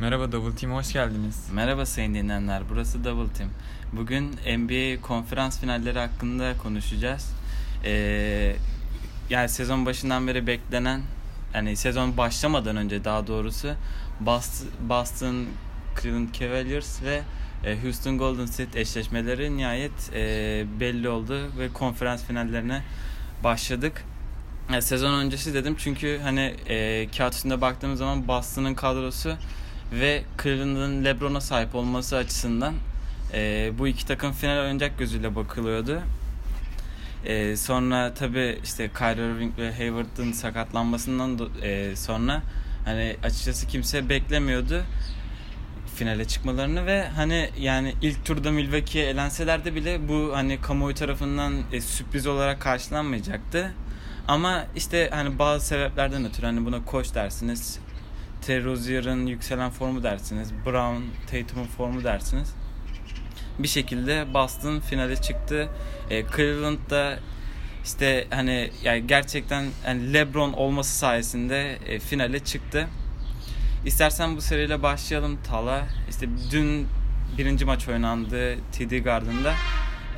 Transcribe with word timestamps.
Merhaba 0.00 0.32
Double 0.32 0.56
Team 0.56 0.72
hoş 0.72 0.92
geldiniz. 0.92 1.48
Merhaba 1.52 1.86
sayın 1.86 2.14
dinleyenler, 2.14 2.62
burası 2.70 3.04
Double 3.04 3.32
Team. 3.32 3.50
Bugün 3.92 4.30
NBA 4.58 5.00
konferans 5.02 5.60
finalleri 5.60 5.98
hakkında 5.98 6.56
konuşacağız. 6.62 7.32
Ee, 7.84 8.56
yani 9.30 9.48
sezon 9.48 9.86
başından 9.86 10.26
beri 10.26 10.46
beklenen, 10.46 11.00
yani 11.54 11.76
sezon 11.76 12.16
başlamadan 12.16 12.76
önce 12.76 13.04
daha 13.04 13.26
doğrusu 13.26 13.74
Boston, 14.80 15.46
Cleveland 16.02 16.34
Cavaliers 16.34 17.02
ve 17.02 17.22
e, 17.64 17.82
Houston 17.82 18.18
Golden 18.18 18.46
State 18.46 18.80
eşleşmeleri 18.80 19.56
nihayet 19.56 20.10
e, 20.14 20.64
belli 20.80 21.08
oldu 21.08 21.58
ve 21.58 21.72
konferans 21.72 22.24
finallerine 22.24 22.82
başladık. 23.44 24.04
Sezon 24.80 25.14
öncesi 25.14 25.54
dedim 25.54 25.74
çünkü 25.78 26.20
hani 26.22 26.54
e, 26.68 27.08
kağıt 27.16 27.34
üstünde 27.34 27.60
baktığımız 27.60 27.98
zaman 27.98 28.28
Boston'ın 28.28 28.74
kadrosu 28.74 29.36
ve 29.92 30.22
Cleveland'ın 30.42 31.04
LeBron'a 31.04 31.40
sahip 31.40 31.74
olması 31.74 32.16
açısından 32.16 32.74
e, 33.34 33.72
bu 33.78 33.88
iki 33.88 34.06
takım 34.06 34.32
final 34.32 34.58
oynayacak 34.58 34.98
gözüyle 34.98 35.36
bakılıyordu. 35.36 36.00
E, 37.24 37.56
sonra 37.56 38.14
tabi 38.14 38.58
işte 38.64 38.90
Kyrie 38.98 39.32
Irving 39.32 39.58
ve 39.58 39.72
Hayward'ın 39.72 40.32
sakatlanmasından 40.32 41.38
do- 41.38 41.64
e, 41.64 41.96
sonra 41.96 42.42
hani 42.84 43.16
açıkçası 43.22 43.66
kimse 43.66 44.08
beklemiyordu 44.08 44.82
finale 46.00 46.24
çıkmalarını 46.24 46.86
ve 46.86 47.08
hani 47.08 47.50
yani 47.58 47.94
ilk 48.02 48.24
turda 48.24 48.50
Milwaukee'ye 48.50 49.10
elenseler 49.10 49.64
bile 49.64 50.08
bu 50.08 50.30
hani 50.34 50.60
kamuoyu 50.60 50.94
tarafından 50.94 51.54
e, 51.72 51.80
sürpriz 51.80 52.26
olarak 52.26 52.60
karşılanmayacaktı. 52.60 53.74
Ama 54.28 54.64
işte 54.76 55.08
hani 55.12 55.38
bazı 55.38 55.66
sebeplerden 55.66 56.24
ötürü 56.24 56.46
hani 56.46 56.66
buna 56.66 56.84
koç 56.84 57.14
dersiniz, 57.14 57.78
Terry 58.40 59.30
yükselen 59.30 59.70
formu 59.70 60.02
dersiniz, 60.02 60.52
Brown, 60.66 61.02
Tatum'un 61.30 61.66
formu 61.66 62.04
dersiniz. 62.04 62.54
Bir 63.58 63.68
şekilde 63.68 64.34
Boston 64.34 64.80
finale 64.80 65.16
çıktı. 65.16 65.68
E, 66.10 66.24
Cleveland 66.36 66.90
da 66.90 67.18
işte 67.84 68.26
hani 68.30 68.70
yani 68.82 69.06
gerçekten 69.06 69.66
yani 69.86 70.14
LeBron 70.14 70.52
olması 70.52 70.98
sayesinde 70.98 71.78
e, 71.86 71.98
finale 71.98 72.38
çıktı. 72.38 72.88
İstersen 73.86 74.36
bu 74.36 74.40
seriyle 74.40 74.82
başlayalım 74.82 75.38
Tala. 75.44 75.86
İşte 76.10 76.28
dün 76.52 76.86
birinci 77.38 77.64
maç 77.64 77.88
oynandı 77.88 78.56
TD 78.56 78.98
Garden'da. 79.04 79.54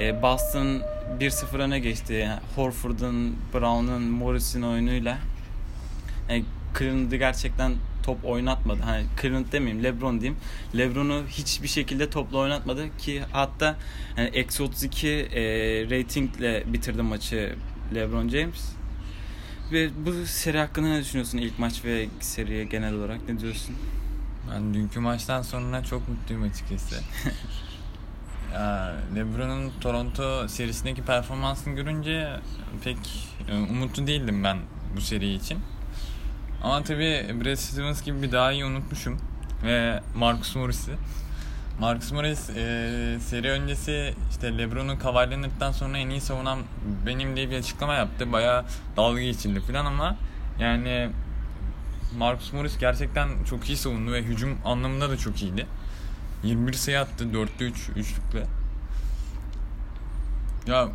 E, 0.01 0.23
Boston 0.23 0.83
1-0 1.21 1.59
öne 1.59 1.79
geçti. 1.79 2.13
Yani 2.13 2.41
Horford'un, 2.57 3.37
Brown'un, 3.55 4.03
Morris'in 4.03 4.63
oyunuyla. 4.63 5.19
Yani 6.29 6.45
Cleveland'ı 6.79 7.17
gerçekten 7.17 7.73
top 8.03 8.25
oynatmadı. 8.25 8.83
Hani 8.83 9.05
Cleveland 9.23 9.53
demeyeyim, 9.53 9.85
LeBron 9.85 10.21
diyeyim. 10.21 10.41
LeBron'u 10.77 11.23
hiçbir 11.29 11.69
şekilde 11.69 12.11
topla 12.11 12.39
oynatmadı 12.39 12.97
ki 12.99 13.23
hatta 13.33 13.77
yani 14.17 14.29
eksi 14.29 14.63
32 14.63 15.09
e, 15.09 15.43
ratingle 15.91 16.65
bitirdi 16.67 17.03
maçı 17.03 17.57
LeBron 17.95 18.29
James. 18.29 18.73
Ve 19.73 19.91
bu 20.07 20.27
seri 20.27 20.59
hakkında 20.59 20.89
ne 20.89 21.01
düşünüyorsun 21.01 21.39
ilk 21.39 21.59
maç 21.59 21.85
ve 21.85 22.09
seriye 22.21 22.65
genel 22.65 22.95
olarak 22.95 23.29
ne 23.29 23.41
diyorsun? 23.41 23.77
Ben 24.51 24.75
dünkü 24.75 25.01
maçtan 25.01 25.43
sonra 25.43 25.85
çok 25.85 26.09
mutluyum 26.09 26.43
açıkçası. 26.43 26.97
LeBron'un 29.15 29.73
Toronto 29.81 30.49
serisindeki 30.49 31.03
performansını 31.03 31.75
görünce 31.75 32.41
pek 32.85 32.97
e, 33.49 33.55
umutlu 33.55 34.07
değildim 34.07 34.45
ben 34.45 34.59
bu 34.97 35.01
seri 35.01 35.35
için. 35.35 35.59
Ama 36.63 36.83
tabii 36.83 37.35
Brad 37.45 37.57
Stevens 37.57 38.03
gibi 38.03 38.23
bir 38.23 38.33
daha 38.33 38.53
iyi 38.53 38.65
unutmuşum. 38.65 39.19
Ve 39.65 40.01
Marcus 40.17 40.57
Morris'i. 40.57 40.93
Marcus 41.81 42.13
Morris 42.13 42.51
e, 42.51 43.19
seri 43.21 43.51
öncesi 43.51 44.15
işte 44.31 44.59
LeBron'un 44.59 44.99
Leonard'dan 45.31 45.73
sonra 45.73 45.99
en 45.99 46.09
iyi 46.09 46.21
savunan 46.21 46.59
benim 47.07 47.37
diye 47.37 47.51
bir 47.51 47.59
açıklama 47.59 47.95
yaptı. 47.95 48.33
Bayağı 48.33 48.65
dalga 48.97 49.21
geçildi 49.21 49.61
falan 49.61 49.85
ama 49.85 50.17
yani 50.59 51.11
Marcus 52.19 52.53
Morris 52.53 52.79
gerçekten 52.79 53.29
çok 53.45 53.69
iyi 53.69 53.77
savundu 53.77 54.13
ve 54.13 54.23
hücum 54.23 54.59
anlamında 54.65 55.11
da 55.11 55.17
çok 55.17 55.43
iyiydi. 55.43 55.67
21 56.45 56.73
sayı 56.73 57.01
attı 57.01 57.25
4'te 57.25 57.65
3 57.65 57.89
üçlükle. 57.97 58.47
Ya 60.67 60.89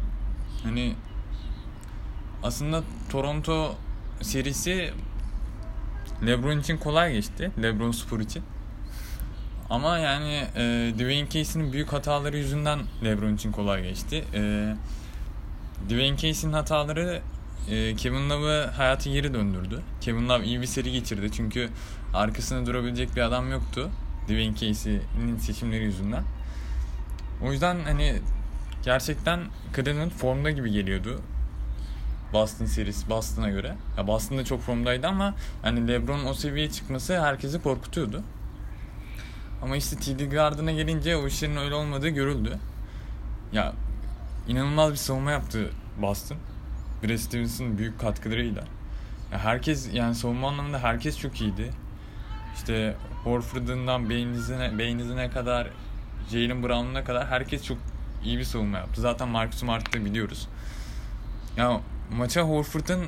hani 0.63 0.95
aslında 2.43 2.83
Toronto 3.09 3.75
serisi 4.21 4.93
LeBron 6.25 6.59
için 6.59 6.77
kolay 6.77 7.13
geçti. 7.13 7.51
LeBron 7.61 7.91
Spor 7.91 8.19
için. 8.19 8.43
Ama 9.69 9.97
yani 9.97 10.43
e, 10.55 10.93
Dwayne 10.95 11.29
Casey'nin 11.29 11.73
büyük 11.73 11.93
hataları 11.93 12.37
yüzünden 12.37 12.79
LeBron 13.03 13.35
için 13.35 13.51
kolay 13.51 13.83
geçti. 13.83 14.25
E, 14.33 14.73
Dwayne 15.89 16.17
Casey'nin 16.17 16.53
hataları 16.53 17.21
e, 17.69 17.95
Kevin 17.95 18.29
Love'ı 18.29 18.67
hayatı 18.67 19.09
geri 19.09 19.33
döndürdü. 19.33 19.81
Kevin 20.01 20.29
Love 20.29 20.45
iyi 20.45 20.61
bir 20.61 20.67
seri 20.67 20.91
geçirdi 20.91 21.31
çünkü 21.31 21.69
arkasında 22.13 22.65
durabilecek 22.65 23.15
bir 23.15 23.21
adam 23.21 23.51
yoktu. 23.51 23.89
Dwayne 24.23 24.55
Casey'nin 24.55 25.37
seçimleri 25.37 25.83
yüzünden. 25.83 26.23
O 27.43 27.51
yüzden 27.51 27.77
hani 27.85 28.19
gerçekten 28.83 29.39
Cleveland 29.75 30.11
formda 30.11 30.51
gibi 30.51 30.71
geliyordu. 30.71 31.21
Boston 32.33 32.65
serisi 32.65 33.09
Boston'a 33.09 33.49
göre. 33.49 33.75
Ya 33.97 34.07
Boston 34.07 34.37
da 34.37 34.45
çok 34.45 34.61
formdaydı 34.61 35.07
ama 35.07 35.35
hani 35.61 35.87
LeBron'un 35.87 36.25
o 36.25 36.33
seviyeye 36.33 36.71
çıkması 36.71 37.21
herkesi 37.21 37.61
korkutuyordu. 37.61 38.23
Ama 39.61 39.75
işte 39.77 39.95
TD 39.95 40.31
Garden'a 40.31 40.71
gelince 40.71 41.15
o 41.15 41.27
işlerin 41.27 41.55
öyle 41.57 41.75
olmadığı 41.75 42.09
görüldü. 42.09 42.59
Ya 43.53 43.73
inanılmaz 44.47 44.91
bir 44.91 44.97
savunma 44.97 45.31
yaptı 45.31 45.69
Boston. 46.01 46.37
Brad 47.03 47.17
Stevens'ın 47.17 47.77
büyük 47.77 47.99
katkılarıyla. 47.99 48.63
Ya 49.31 49.39
herkes 49.39 49.93
yani 49.93 50.15
savunma 50.15 50.47
anlamında 50.47 50.79
herkes 50.79 51.19
çok 51.19 51.41
iyiydi. 51.41 51.71
İşte 52.55 52.95
Horford'undan 53.23 54.09
Baines'ine, 54.09 54.79
Baines'ine 54.79 55.29
kadar 55.29 55.67
Jalen 56.31 56.63
Brown'una 56.63 57.03
kadar 57.03 57.27
herkes 57.27 57.63
çok 57.63 57.77
iyi 58.23 58.37
bir 58.37 58.43
savunma 58.43 58.77
yaptı. 58.77 59.01
Zaten 59.01 59.27
Marcus 59.27 59.59
Smart'ı 59.59 60.05
biliyoruz. 60.05 60.47
Ya 61.57 61.81
maça 62.11 62.41
Horford'un 62.41 63.05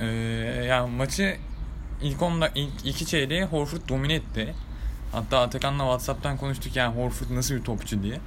e, 0.00 0.06
yani 0.68 0.96
maçı 0.96 1.36
ilk 2.02 2.22
onda 2.22 2.48
ilk 2.54 2.86
iki 2.86 3.06
çeyreği 3.06 3.44
Horford 3.44 3.88
domine 3.88 4.14
etti. 4.14 4.54
Hatta 5.12 5.40
Atakan'la 5.40 5.82
Whatsapp'tan 5.82 6.36
konuştuk 6.36 6.76
yani 6.76 6.96
Horford 6.96 7.36
nasıl 7.36 7.54
bir 7.54 7.62
topçu 7.62 8.02
diye. 8.02 8.20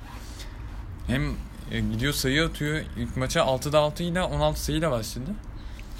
Hem 1.07 1.31
e, 1.72 1.79
gidiyor 1.79 2.13
sayı 2.13 2.45
atıyor. 2.45 2.81
İlk 2.97 3.17
maça 3.17 3.39
6'da 3.39 3.79
6 3.79 4.03
ile 4.03 4.22
16 4.22 4.63
sayıyla 4.63 4.91
başladı. 4.91 5.31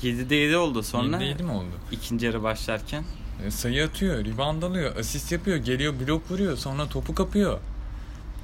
7'de 0.04 0.36
7 0.36 0.58
oldu 0.58 0.84
sonra. 0.84 1.18
7'de 1.18 1.26
7 1.26 1.44
mi 1.44 1.52
oldu? 1.52 1.72
İkinci 1.92 2.26
yarı 2.26 2.44
başlarken. 2.44 3.04
E, 3.46 3.52
sayı 3.52 3.86
atıyor, 3.86 4.26
rebound 4.26 4.64
alıyor, 4.64 4.96
asist 4.96 5.32
yapıyor, 5.32 5.58
geliyor 5.58 5.94
blok 6.00 6.32
vuruyor, 6.32 6.58
sonra 6.58 6.90
topu 6.90 7.16
kapıyor. 7.16 7.60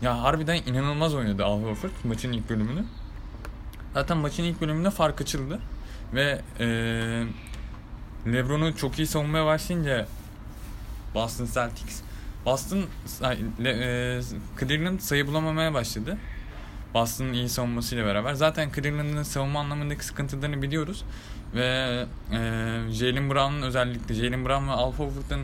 Ya 0.02 0.24
harbiden 0.24 0.56
inanılmaz 0.56 1.14
oynadı 1.16 1.46
Al 1.46 1.62
Horford 1.62 1.92
maçın 2.04 2.32
ilk 2.32 2.50
bölümünü. 2.50 2.84
Zaten 3.94 4.18
maçın 4.18 4.44
ilk 4.44 4.62
bölümünde 4.62 4.90
fark 4.90 5.22
açıldı. 5.22 5.60
Ve 6.14 6.42
e, 6.60 6.66
Lebron'u 8.34 8.76
çok 8.76 9.00
iyi 9.00 9.08
savunmaya 9.08 9.46
başlayınca 9.46 10.08
Boston 11.16 11.48
Celtics 11.54 12.02
Boston 12.46 12.80
e, 12.80 14.22
Cleveland 14.60 15.00
sayı 15.00 15.28
bulamamaya 15.28 15.74
başladı. 15.74 16.18
Boston'ın 16.94 17.34
iyi 17.34 17.50
savunmasıyla 17.50 18.06
beraber. 18.06 18.34
Zaten 18.34 18.70
Cleveland'ın 18.76 19.24
savunma 19.24 19.60
anlamındaki 19.60 20.06
sıkıntılarını 20.06 20.62
biliyoruz. 20.62 21.04
Ve 21.56 22.06
e, 22.32 22.38
Jalen 22.92 23.30
Brown'un 23.30 23.62
özellikle 23.62 24.16
Jalen 24.16 24.46
Brown 24.46 24.68
ve 24.68 24.72
Al 24.72 24.94
Horford'un 24.94 25.42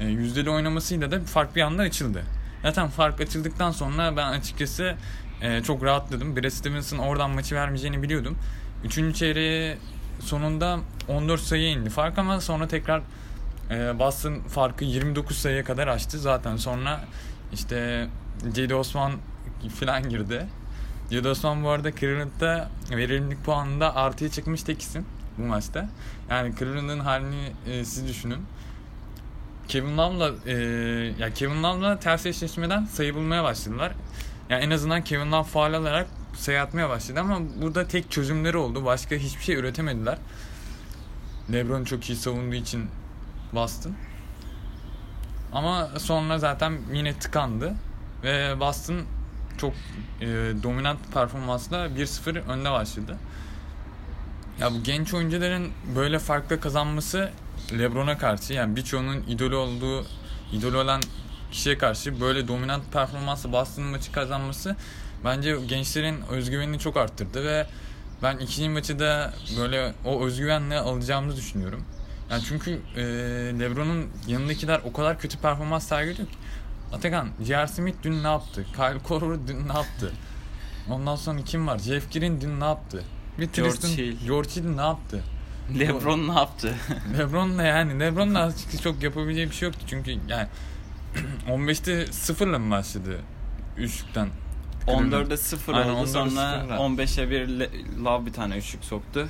e, 0.00 0.06
yüzdeli 0.06 0.50
oynamasıyla 0.50 1.10
da 1.10 1.20
fark 1.20 1.56
bir 1.56 1.60
anda 1.60 1.82
açıldı. 1.82 2.22
Zaten 2.62 2.88
fark 2.88 3.20
açıldıktan 3.20 3.70
sonra 3.70 4.16
ben 4.16 4.26
açıkçası 4.26 4.96
e, 5.42 5.62
çok 5.62 5.84
rahatladım. 5.84 6.36
Brad 6.36 6.50
Stevens'ın 6.50 6.98
oradan 6.98 7.30
maçı 7.30 7.54
vermeyeceğini 7.54 8.02
biliyordum. 8.02 8.38
Üçüncü 8.84 9.14
çeyreği 9.14 9.76
sonunda 10.20 10.78
14 11.08 11.40
sayı 11.40 11.68
indi 11.68 11.90
fark 11.90 12.18
ama 12.18 12.40
sonra 12.40 12.68
tekrar 12.68 13.02
e, 13.70 13.98
Boston 13.98 14.40
farkı 14.40 14.84
29 14.84 15.36
sayıya 15.36 15.64
kadar 15.64 15.88
açtı. 15.88 16.18
Zaten 16.18 16.56
sonra 16.56 17.04
işte 17.52 18.08
Cedi 18.52 18.74
Osman 18.74 19.12
falan 19.80 20.08
girdi. 20.08 20.46
Cedi 21.10 21.28
Osman 21.28 21.64
bu 21.64 21.68
arada 21.68 21.92
Cleveland'da 21.92 22.70
verimlilik 22.90 23.44
puanında 23.44 23.96
artıya 23.96 24.30
çıkmış 24.30 24.62
tek 24.62 24.82
isim 24.82 25.04
bu 25.38 25.42
maçta. 25.42 25.88
Yani 26.30 26.54
Cleveland'ın 26.58 27.00
halini 27.00 27.52
e, 27.66 27.84
siz 27.84 28.08
düşünün. 28.08 28.38
Kevin 29.68 29.98
Love'la 29.98 30.30
e, 30.46 30.54
ya 31.18 31.34
Kevin 31.34 31.62
Love'la 31.62 32.00
ters 32.00 32.26
eşleşmeden 32.26 32.84
sayı 32.84 33.14
bulmaya 33.14 33.44
başladılar. 33.44 33.92
Yani 34.50 34.64
en 34.64 34.70
azından 34.70 35.04
Kevin 35.04 35.32
Love 35.32 35.44
faal 35.44 35.72
alarak 35.72 36.06
sayı 36.34 36.62
atmaya 36.62 36.88
başladı 36.88 37.20
ama 37.20 37.40
burada 37.62 37.88
tek 37.88 38.10
çözümleri 38.10 38.56
oldu. 38.56 38.84
Başka 38.84 39.14
hiçbir 39.14 39.44
şey 39.44 39.56
üretemediler. 39.56 40.18
LeBron 41.52 41.84
çok 41.84 42.10
iyi 42.10 42.16
savunduğu 42.16 42.54
için 42.54 42.86
Boston. 43.52 43.92
Ama 45.52 45.88
sonra 45.98 46.38
zaten 46.38 46.78
yine 46.92 47.18
tıkandı 47.18 47.74
ve 48.22 48.60
Boston 48.60 49.00
çok 49.58 49.72
e, 50.20 50.26
dominant 50.62 51.12
performansla 51.14 51.86
1-0 51.86 52.40
önde 52.40 52.70
başladı. 52.70 53.16
Ya 54.60 54.72
bu 54.72 54.82
genç 54.82 55.14
oyuncuların 55.14 55.68
böyle 55.96 56.18
farklı 56.18 56.60
kazanması 56.60 57.30
LeBron'a 57.78 58.18
karşı 58.18 58.52
yani 58.52 58.76
birçoğunun 58.76 59.22
idolü 59.28 59.54
olduğu 59.54 60.06
idolü 60.52 60.76
olan 60.76 61.02
kişiye 61.50 61.78
karşı 61.78 62.20
böyle 62.20 62.48
dominant 62.48 62.92
performansla 62.92 63.52
Boston'ın 63.52 63.88
maçı 63.88 64.12
kazanması 64.12 64.76
bence 65.24 65.56
gençlerin 65.68 66.22
özgüvenini 66.30 66.78
çok 66.78 66.96
arttırdı 66.96 67.44
ve 67.44 67.66
ben 68.22 68.38
ikinci 68.38 68.68
maçı 68.68 68.98
da 68.98 69.34
böyle 69.58 69.92
o 70.04 70.24
özgüvenle 70.26 70.78
alacağımızı 70.78 71.36
düşünüyorum. 71.36 71.84
Yani 72.30 72.42
çünkü 72.48 72.80
e, 72.96 73.02
LeBron'un 73.60 74.06
yanındakiler 74.26 74.80
o 74.84 74.92
kadar 74.92 75.18
kötü 75.18 75.38
performans 75.38 75.88
sergiliyor 75.88 76.28
ki. 76.28 76.34
Atakan, 76.92 77.28
J.R. 77.44 77.66
Smith 77.66 77.96
dün 78.02 78.22
ne 78.24 78.26
yaptı? 78.26 78.64
Kyle 78.76 78.98
Korver 78.98 79.38
dün 79.48 79.68
ne 79.68 79.72
yaptı? 79.72 80.12
Ondan 80.90 81.16
sonra 81.16 81.42
kim 81.42 81.66
var? 81.66 81.78
Jeff 81.78 82.12
Green 82.12 82.40
dün 82.40 82.60
ne 82.60 82.64
yaptı? 82.64 83.02
Bir 83.38 83.52
George 83.52 83.70
Tristan, 83.70 83.88
Hill. 83.88 84.26
George 84.26 84.50
Hill 84.50 84.68
ne 84.68 84.80
yaptı? 84.80 85.22
LeBron 85.78 86.28
ne 86.28 86.38
yaptı? 86.38 86.74
LeBron'la 87.18 87.62
yani 87.62 88.00
LeBron'la 88.00 88.42
açıkçası 88.42 88.82
çok 88.82 89.02
yapabileceği 89.02 89.50
bir 89.50 89.54
şey 89.54 89.68
yoktu 89.68 89.84
çünkü 89.86 90.10
yani 90.28 90.46
15'te 91.48 92.12
sıfırla 92.12 92.58
mı 92.58 92.70
başladı 92.70 93.20
üçlükten? 93.78 94.28
14'e 94.86 95.36
0 95.36 95.74
Aynen, 95.74 95.88
oldu 95.88 96.06
14'e 96.08 96.12
sonra 96.12 96.30
sıfırla. 96.30 96.76
15'e 96.76 97.30
1 97.30 97.48
Le- 97.48 97.70
Love 98.04 98.26
bir 98.26 98.32
tane 98.32 98.56
üçlük 98.56 98.84
soktu. 98.84 99.28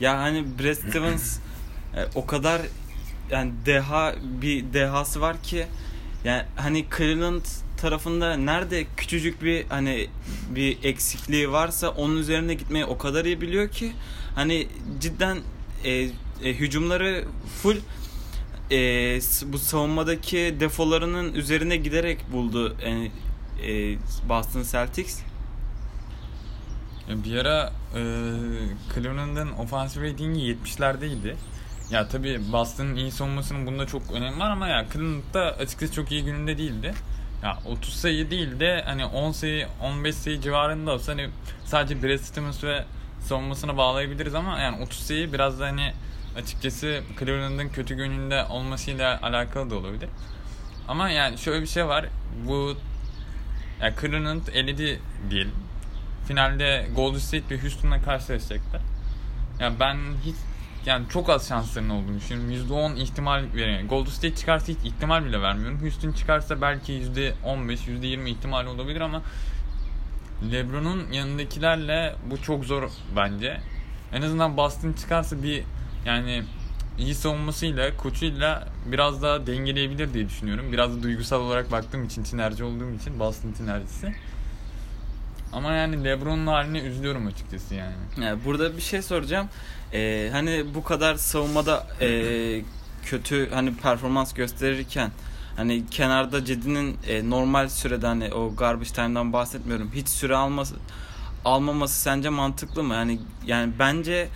Ya 0.00 0.18
hani 0.18 0.44
Brad 0.58 0.74
Stevens 0.90 1.38
e, 1.96 2.06
o 2.14 2.26
kadar 2.26 2.62
yani 3.30 3.52
deha 3.66 4.14
bir 4.42 4.72
dehası 4.72 5.20
var 5.20 5.42
ki 5.42 5.66
yani 6.24 6.42
hani 6.56 6.86
Cleveland 6.96 7.44
tarafında 7.76 8.36
nerede 8.36 8.86
küçücük 8.96 9.42
bir 9.42 9.66
hani 9.68 10.08
bir 10.54 10.84
eksikliği 10.84 11.52
varsa 11.52 11.88
onun 11.88 12.16
üzerine 12.16 12.54
gitmeyi 12.54 12.84
o 12.84 12.98
kadar 12.98 13.24
iyi 13.24 13.40
biliyor 13.40 13.68
ki 13.68 13.92
hani 14.34 14.68
cidden 15.00 15.38
e, 15.84 15.90
e, 15.92 16.08
hücumları 16.42 17.24
full 17.62 17.76
e, 18.70 18.76
bu 19.52 19.58
savunmadaki 19.58 20.56
defolarının 20.60 21.34
üzerine 21.34 21.76
giderek 21.76 22.32
buldu 22.32 22.76
yani, 22.86 23.10
e, 23.66 23.98
Boston 24.28 24.62
Celtics. 24.62 25.20
Bir 27.08 27.36
ara 27.36 27.72
e, 27.94 28.00
Cleveland'ın 28.94 29.52
ofansif 29.52 30.02
ratingi 30.02 30.40
70'lerdeydi. 30.40 31.34
Ya 31.90 32.08
tabi 32.08 32.52
Boston'ın 32.52 32.96
iyi 32.96 33.10
savunmasının 33.10 33.66
bunda 33.66 33.86
çok 33.86 34.12
önemi 34.12 34.38
var 34.38 34.50
ama 34.50 34.68
ya 34.68 34.86
Cleveland'da 34.92 35.40
açıkçası 35.40 35.92
çok 35.92 36.12
iyi 36.12 36.24
gününde 36.24 36.58
değildi. 36.58 36.94
Ya 37.42 37.58
30 37.66 37.94
sayı 37.94 38.30
değil 38.30 38.60
de 38.60 38.82
hani 38.86 39.04
10 39.06 39.32
sayı 39.32 39.66
15 39.82 40.14
sayı 40.14 40.40
civarında 40.40 40.92
olsa 40.92 41.12
hani 41.12 41.28
sadece 41.64 42.02
Brad 42.02 42.18
Stevens 42.18 42.64
ve 42.64 42.84
savunmasına 43.20 43.76
bağlayabiliriz 43.76 44.34
ama 44.34 44.58
yani 44.58 44.82
30 44.82 44.98
sayı 44.98 45.32
biraz 45.32 45.60
da 45.60 45.66
hani 45.66 45.92
açıkçası 46.36 47.02
Cleveland'ın 47.18 47.68
kötü 47.68 47.94
gününde 47.94 48.44
olmasıyla 48.44 49.18
alakalı 49.22 49.70
da 49.70 49.74
olabilir. 49.74 50.08
Ama 50.88 51.10
yani 51.10 51.38
şöyle 51.38 51.62
bir 51.62 51.66
şey 51.66 51.86
var. 51.86 52.06
Bu 52.48 52.76
ya 53.80 53.94
Cleveland 54.00 54.46
eledi 54.52 55.00
diyelim. 55.30 55.54
Finalde 56.28 56.88
Golden 56.96 57.18
State 57.18 57.50
ve 57.50 57.62
Houston'la 57.62 58.02
karşılaşacaklar. 58.02 58.80
Ya 59.60 59.72
ben 59.80 59.96
hiç 60.24 60.36
yani 60.86 61.08
çok 61.08 61.30
az 61.30 61.48
şanslarının 61.48 61.90
olduğunu 61.90 62.16
düşünüyorum. 62.16 62.94
%10 62.94 62.96
ihtimal 62.96 63.44
veriyorum. 63.54 63.88
Golden 63.88 64.10
State 64.10 64.34
çıkarsa 64.34 64.66
hiç 64.72 64.78
ihtimal 64.84 65.24
bile 65.24 65.42
vermiyorum. 65.42 65.80
Houston 65.82 66.12
çıkarsa 66.12 66.60
belki 66.60 66.92
%15, 66.92 67.34
%20 67.44 68.28
ihtimal 68.28 68.66
olabilir 68.66 69.00
ama 69.00 69.22
LeBron'un 70.52 71.12
yanındakilerle 71.12 72.14
bu 72.30 72.42
çok 72.42 72.64
zor 72.64 72.90
bence. 73.16 73.60
En 74.12 74.22
azından 74.22 74.56
Boston 74.56 74.92
çıkarsa 74.92 75.42
bir 75.42 75.64
yani 76.04 76.42
iyi 76.98 77.14
savunmasıyla, 77.14 77.96
koçuyla 77.96 78.68
biraz 78.86 79.22
daha 79.22 79.46
dengeleyebilir 79.46 80.14
diye 80.14 80.28
düşünüyorum. 80.28 80.72
Biraz 80.72 80.96
da 80.96 81.02
duygusal 81.02 81.40
olarak 81.40 81.72
baktığım 81.72 82.04
için, 82.04 82.22
tinerci 82.22 82.64
olduğum 82.64 82.90
için 82.90 83.18
Boston 83.18 83.52
tinercisi. 83.52 84.14
Ama 85.52 85.72
yani 85.72 86.04
LeBron'un 86.04 86.46
haline 86.46 86.80
üzülüyorum 86.80 87.26
açıkçası 87.26 87.74
yani. 87.74 87.94
Yani 88.20 88.38
burada 88.44 88.76
bir 88.76 88.82
şey 88.82 89.02
soracağım. 89.02 89.48
Ee, 89.92 90.28
hani 90.32 90.64
bu 90.74 90.84
kadar 90.84 91.14
savunmada 91.14 91.86
e, 92.00 92.62
kötü 93.04 93.50
hani 93.50 93.74
performans 93.76 94.34
gösterirken 94.34 95.10
hani 95.56 95.86
kenarda 95.90 96.44
Cedi'nin 96.44 96.96
e, 97.06 97.30
normal 97.30 97.68
sürede 97.68 98.06
hani 98.06 98.34
o 98.34 98.56
garbage 98.56 98.90
time'dan 98.90 99.32
bahsetmiyorum. 99.32 99.90
Hiç 99.94 100.08
süre 100.08 100.36
alması 100.36 100.74
almaması 101.44 102.00
sence 102.00 102.28
mantıklı 102.28 102.82
mı? 102.82 102.94
Yani 102.94 103.20
yani 103.46 103.72
bence 103.78 104.28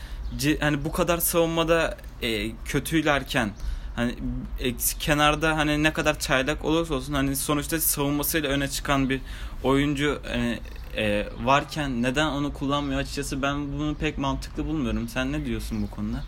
hani 0.60 0.84
bu 0.84 0.92
kadar 0.92 1.18
savunmada 1.18 1.96
e, 2.22 2.50
kötülerken 2.64 3.50
hani 3.96 4.14
e, 4.60 4.76
kenarda 4.76 5.56
hani 5.56 5.82
ne 5.82 5.92
kadar 5.92 6.18
çaylak 6.18 6.64
olursa 6.64 6.94
olsun 6.94 7.14
hani 7.14 7.36
sonuçta 7.36 7.80
savunmasıyla 7.80 8.50
öne 8.50 8.68
çıkan 8.68 9.10
bir 9.10 9.20
oyuncu 9.62 10.20
hani 10.28 10.60
e, 10.96 11.26
varken 11.44 12.02
neden 12.02 12.26
onu 12.26 12.52
kullanmıyor 12.52 13.00
açıkçası 13.00 13.42
ben 13.42 13.72
bunu 13.72 13.94
pek 13.94 14.18
mantıklı 14.18 14.66
bulmuyorum. 14.66 15.08
Sen 15.08 15.32
ne 15.32 15.46
diyorsun 15.46 15.82
bu 15.82 15.90
konuda? 15.90 16.24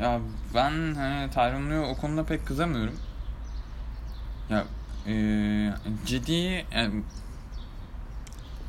Ya 0.00 0.20
ben 0.54 0.94
hani 0.94 1.30
Tyronn 1.30 1.70
Lue'ya 1.70 1.82
o 1.82 1.96
konuda 1.96 2.24
pek 2.24 2.46
kızamıyorum. 2.46 2.94
Ya 4.50 4.64
e, 5.06 5.14
ciddi 6.06 6.66
yani 6.74 7.02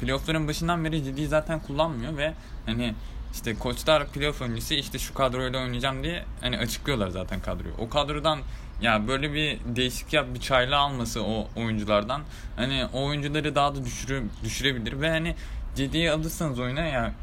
playoff'ların 0.01 0.47
başından 0.47 0.85
beri 0.85 1.03
ciddi 1.03 1.27
zaten 1.27 1.59
kullanmıyor 1.59 2.17
ve 2.17 2.33
hani 2.65 2.95
işte 3.33 3.55
koçlar 3.55 4.07
playoff 4.07 4.41
öncesi 4.41 4.75
işte 4.75 4.99
şu 4.99 5.13
kadroyla 5.13 5.59
oynayacağım 5.59 6.03
diye 6.03 6.25
hani 6.41 6.57
açıklıyorlar 6.57 7.09
zaten 7.09 7.41
kadroyu. 7.41 7.73
O 7.77 7.89
kadrodan 7.89 8.39
ya 8.81 9.07
böyle 9.07 9.33
bir 9.33 9.59
değişik 9.75 10.13
yap 10.13 10.27
bir 10.33 10.39
çayla 10.39 10.79
alması 10.79 11.23
o 11.23 11.47
oyunculardan 11.55 12.21
hani 12.55 12.85
o 12.93 13.05
oyuncuları 13.05 13.55
daha 13.55 13.75
da 13.75 13.85
düşürü, 13.85 14.23
düşürebilir 14.43 15.01
ve 15.01 15.09
hani 15.09 15.35
ciddiye 15.75 16.11
alırsanız 16.11 16.59
oyuna 16.59 16.81
ya 16.81 17.13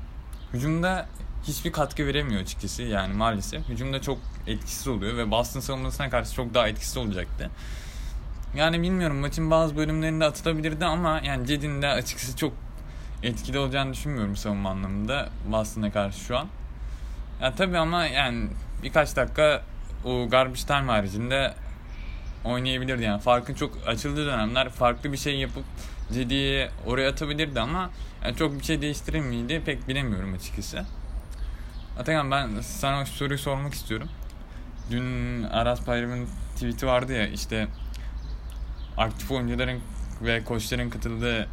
hücumda 0.52 1.08
hiçbir 1.44 1.72
katkı 1.72 2.06
veremiyor 2.06 2.42
açıkçası 2.42 2.82
yani 2.82 3.14
maalesef. 3.14 3.68
Hücumda 3.68 4.02
çok 4.02 4.18
etkisiz 4.46 4.88
oluyor 4.88 5.16
ve 5.16 5.30
Boston 5.30 5.60
savunmasına 5.60 6.10
karşı 6.10 6.34
çok 6.34 6.54
daha 6.54 6.68
etkisiz 6.68 6.96
olacaktı. 6.96 7.50
Yani 8.56 8.82
bilmiyorum 8.82 9.16
maçın 9.16 9.50
bazı 9.50 9.76
bölümlerinde 9.76 10.24
atılabilirdi 10.24 10.84
ama 10.84 11.20
yani 11.24 11.46
Cedi'nin 11.46 11.82
de 11.82 11.88
açıkçası 11.88 12.36
çok 12.36 12.52
etkili 13.26 13.58
olacağını 13.58 13.92
düşünmüyorum 13.92 14.36
savunma 14.36 14.70
anlamında 14.70 15.28
Boston'a 15.52 15.92
karşı 15.92 16.20
şu 16.20 16.38
an. 16.38 16.48
Ya 17.42 17.54
tabii 17.54 17.78
ama 17.78 18.06
yani 18.06 18.48
birkaç 18.82 19.16
dakika 19.16 19.62
o 20.04 20.28
garbage 20.28 20.60
time 20.60 20.92
haricinde 20.92 21.54
oynayabilirdi 22.44 23.02
yani. 23.02 23.20
Farkın 23.20 23.54
çok 23.54 23.78
açıldığı 23.86 24.26
dönemler 24.26 24.68
farklı 24.70 25.12
bir 25.12 25.16
şey 25.16 25.36
yapıp 25.38 25.64
Cedi'yi 26.12 26.68
oraya 26.86 27.10
atabilirdi 27.10 27.60
ama 27.60 27.90
yani 28.24 28.36
çok 28.36 28.58
bir 28.58 28.64
şey 28.64 28.82
değiştirir 28.82 29.20
miydi 29.20 29.62
pek 29.64 29.88
bilemiyorum 29.88 30.34
açıkçası. 30.34 30.84
Atakan 31.98 32.30
ben 32.30 32.60
sana 32.60 33.04
şu 33.04 33.12
soruyu 33.12 33.38
sormak 33.38 33.74
istiyorum. 33.74 34.08
Dün 34.90 35.42
Aras 35.42 35.86
Bayram'ın 35.86 36.28
tweet'i 36.54 36.86
vardı 36.86 37.12
ya 37.12 37.26
işte 37.26 37.68
aktif 38.96 39.30
oyuncuların 39.30 39.80
ve 40.22 40.44
koçların 40.44 40.90
katıldığı 40.90 41.48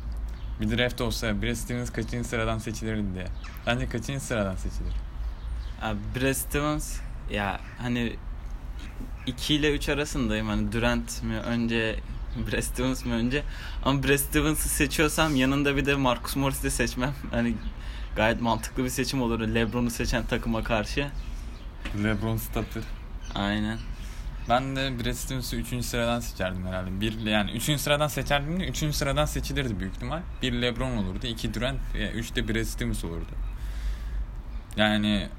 bir 0.62 0.78
draft 0.78 1.02
olsa 1.02 1.42
Brad 1.42 1.54
Stevens 1.56 1.90
kaçıncı 1.90 2.30
sıradan 2.30 2.58
seçilirdi 2.58 3.14
diye. 3.14 3.28
Bence 3.68 3.90
kaçıncı 3.90 4.20
sıradan 4.20 4.56
seçilir? 4.56 4.94
Abi 5.82 6.00
Brad 6.16 6.34
Stevens 6.34 7.00
ya 7.32 7.60
hani 7.78 8.16
2 9.28 9.56
ile 9.56 9.76
3 9.76 9.90
arasındayım. 9.90 10.48
Hani 10.48 10.72
Durant 10.72 11.24
mi 11.24 11.38
önce 11.38 12.00
Brad 12.52 12.62
Stevens 12.62 13.06
mi 13.06 13.14
önce? 13.14 13.44
Ama 13.86 14.04
Brad 14.04 14.18
Stevens'ı 14.18 14.70
seçiyorsam 14.70 15.36
yanında 15.36 15.76
bir 15.76 15.86
de 15.86 15.96
Marcus 15.96 16.36
Morris'i 16.36 16.64
de 16.64 16.70
seçmem. 16.70 17.14
Hani 17.32 17.56
gayet 18.16 18.42
mantıklı 18.42 18.84
bir 18.84 18.90
seçim 18.90 19.22
olur. 19.22 19.40
LeBron'u 19.40 19.90
seçen 19.90 20.26
takıma 20.26 20.64
karşı. 20.64 21.08
LeBron 22.04 22.38
statür. 22.38 22.84
Aynen. 23.36 23.78
Ben 24.50 24.76
de 24.76 25.00
Brad 25.00 25.14
Stevens'ı 25.14 25.56
3. 25.56 25.86
sıradan 25.86 26.20
seçerdim 26.20 26.68
herhalde. 26.68 27.02
Bir 27.02 27.20
yani 27.20 27.52
3. 27.52 27.82
sıradan 27.82 28.08
seçerdim 28.08 28.60
de 28.60 28.68
3. 28.68 28.96
sıradan 28.96 29.26
seçilirdi 29.26 29.80
büyük 29.80 29.96
ihtimal. 29.96 30.22
Bir 30.42 30.54
LeBron 30.54 30.98
olurdu, 30.98 31.28
2 31.28 31.54
Durant 31.54 31.80
ve 31.94 32.12
3 32.12 32.36
de 32.36 32.48
Brad 32.48 32.64
Stevens 32.64 33.04
olurdu. 33.04 33.32
Yani 34.78 35.30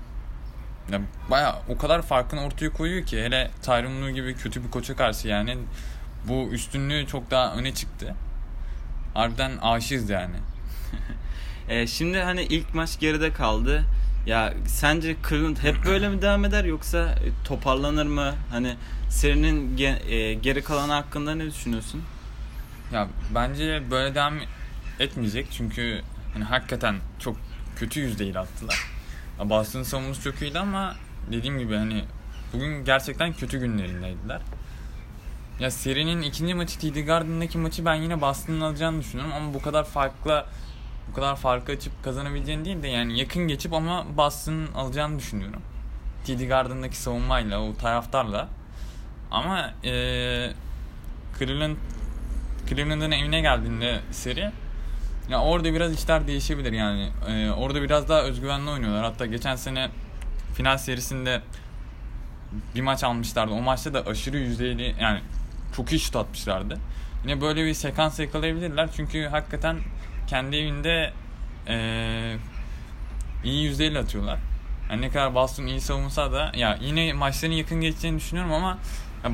ya 0.92 1.00
baya 1.30 1.62
o 1.68 1.78
kadar 1.78 2.02
farkını 2.02 2.44
ortaya 2.44 2.70
koyuyor 2.70 3.06
ki 3.06 3.22
hele 3.22 3.50
Tyronn 3.62 4.02
Lue 4.02 4.12
gibi 4.12 4.34
kötü 4.34 4.64
bir 4.64 4.70
koça 4.70 4.96
karşı 4.96 5.28
yani 5.28 5.58
bu 6.28 6.48
üstünlüğü 6.52 7.06
çok 7.06 7.30
daha 7.30 7.54
öne 7.54 7.74
çıktı. 7.74 8.14
Harbiden 9.14 9.52
aşığız 9.62 10.10
yani. 10.10 10.36
E, 11.68 11.86
şimdi 11.86 12.18
hani 12.18 12.42
ilk 12.42 12.74
maç 12.74 13.00
geride 13.00 13.32
kaldı. 13.32 13.84
Ya 14.26 14.54
sence 14.66 15.16
Cleveland 15.28 15.56
hep 15.56 15.84
böyle 15.86 16.08
mi 16.08 16.22
devam 16.22 16.44
eder 16.44 16.64
yoksa 16.64 16.98
e, 16.98 17.44
toparlanır 17.44 18.06
mı? 18.06 18.34
Hani 18.50 18.76
serinin 19.10 19.76
ge- 19.76 20.08
e, 20.08 20.34
geri 20.34 20.62
kalanı 20.62 20.92
hakkında 20.92 21.34
ne 21.34 21.46
düşünüyorsun? 21.46 22.02
Ya 22.92 23.08
bence 23.34 23.82
böyle 23.90 24.14
devam 24.14 24.34
etmeyecek 25.00 25.46
çünkü 25.50 26.00
hani 26.34 26.44
hakikaten 26.44 26.96
çok 27.18 27.36
kötü 27.76 28.00
yüzdeyle 28.00 28.38
attılar. 28.38 28.86
Boston 29.44 29.82
savunması 29.82 30.22
çok 30.22 30.42
iyiydi 30.42 30.58
ama 30.58 30.94
dediğim 31.32 31.58
gibi 31.58 31.76
hani 31.76 32.04
bugün 32.52 32.84
gerçekten 32.84 33.32
kötü 33.32 33.58
günlerindeydiler. 33.58 34.40
Ya 35.60 35.70
serinin 35.70 36.22
ikinci 36.22 36.54
maçı 36.54 36.78
TD 36.78 37.06
Garden'daki 37.06 37.58
maçı 37.58 37.84
ben 37.84 37.94
yine 37.94 38.20
Boston'ın 38.20 38.60
alacağını 38.60 39.00
düşünüyorum 39.00 39.32
ama 39.36 39.54
bu 39.54 39.62
kadar 39.62 39.84
farklı 39.84 40.46
bu 41.10 41.14
kadar 41.14 41.36
farkı 41.36 41.72
açıp 41.72 42.04
kazanabileceğini 42.04 42.64
değil 42.64 42.82
de 42.82 42.88
yani 42.88 43.18
yakın 43.18 43.48
geçip 43.48 43.72
ama 43.72 44.06
Boston'ın 44.16 44.72
alacağını 44.72 45.18
düşünüyorum. 45.18 45.62
TD 46.24 46.48
Garden'daki 46.48 46.96
savunmayla, 46.96 47.60
o 47.60 47.76
taraftarla. 47.76 48.48
Ama 49.30 49.74
eee 49.82 50.52
Cleveland 51.38 51.76
Cleveland'ın 52.68 53.10
evine 53.10 53.40
geldiğinde 53.40 54.00
seri 54.10 54.50
ya 55.28 55.40
orada 55.40 55.74
biraz 55.74 55.94
işler 55.94 56.26
değişebilir 56.26 56.72
yani. 56.72 57.08
Ee, 57.28 57.50
orada 57.50 57.82
biraz 57.82 58.08
daha 58.08 58.22
özgüvenli 58.22 58.70
oynuyorlar. 58.70 59.04
Hatta 59.04 59.26
geçen 59.26 59.56
sene 59.56 59.90
final 60.54 60.78
serisinde 60.78 61.42
bir 62.74 62.80
maç 62.80 63.04
almışlardı. 63.04 63.52
O 63.52 63.60
maçta 63.60 63.94
da 63.94 64.06
aşırı 64.06 64.38
yüzdeyli 64.38 64.94
yani 65.00 65.20
çok 65.76 65.92
iyi 65.92 66.00
şut 66.00 66.16
atmışlardı. 66.16 66.78
Yine 67.22 67.40
böyle 67.40 67.64
bir 67.64 67.74
sekans 67.74 68.18
yakalayabilirler. 68.18 68.88
Çünkü 68.96 69.26
hakikaten 69.26 69.76
kendi 70.26 70.56
evinde 70.56 71.12
ee, 71.68 72.36
iyi 73.44 73.64
yüzdeyle 73.64 73.98
atıyorlar. 73.98 74.38
Yani 74.90 75.00
ne 75.00 75.10
kadar 75.10 75.34
Boston 75.34 75.66
iyi 75.66 75.80
savunsa 75.80 76.32
da 76.32 76.52
ya 76.56 76.78
yine 76.80 77.12
maçların 77.12 77.52
yakın 77.52 77.80
geçeceğini 77.80 78.18
düşünüyorum 78.18 78.52
ama 78.52 78.78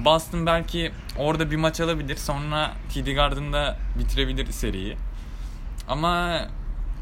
Boston 0.05 0.47
belki 0.47 0.93
orada 1.17 1.51
bir 1.51 1.57
maç 1.57 1.81
alabilir. 1.81 2.17
Sonra 2.17 2.73
TD 2.93 3.15
Garden'da 3.15 3.79
bitirebilir 3.99 4.53
seriyi. 4.53 4.97
Ama 5.89 6.41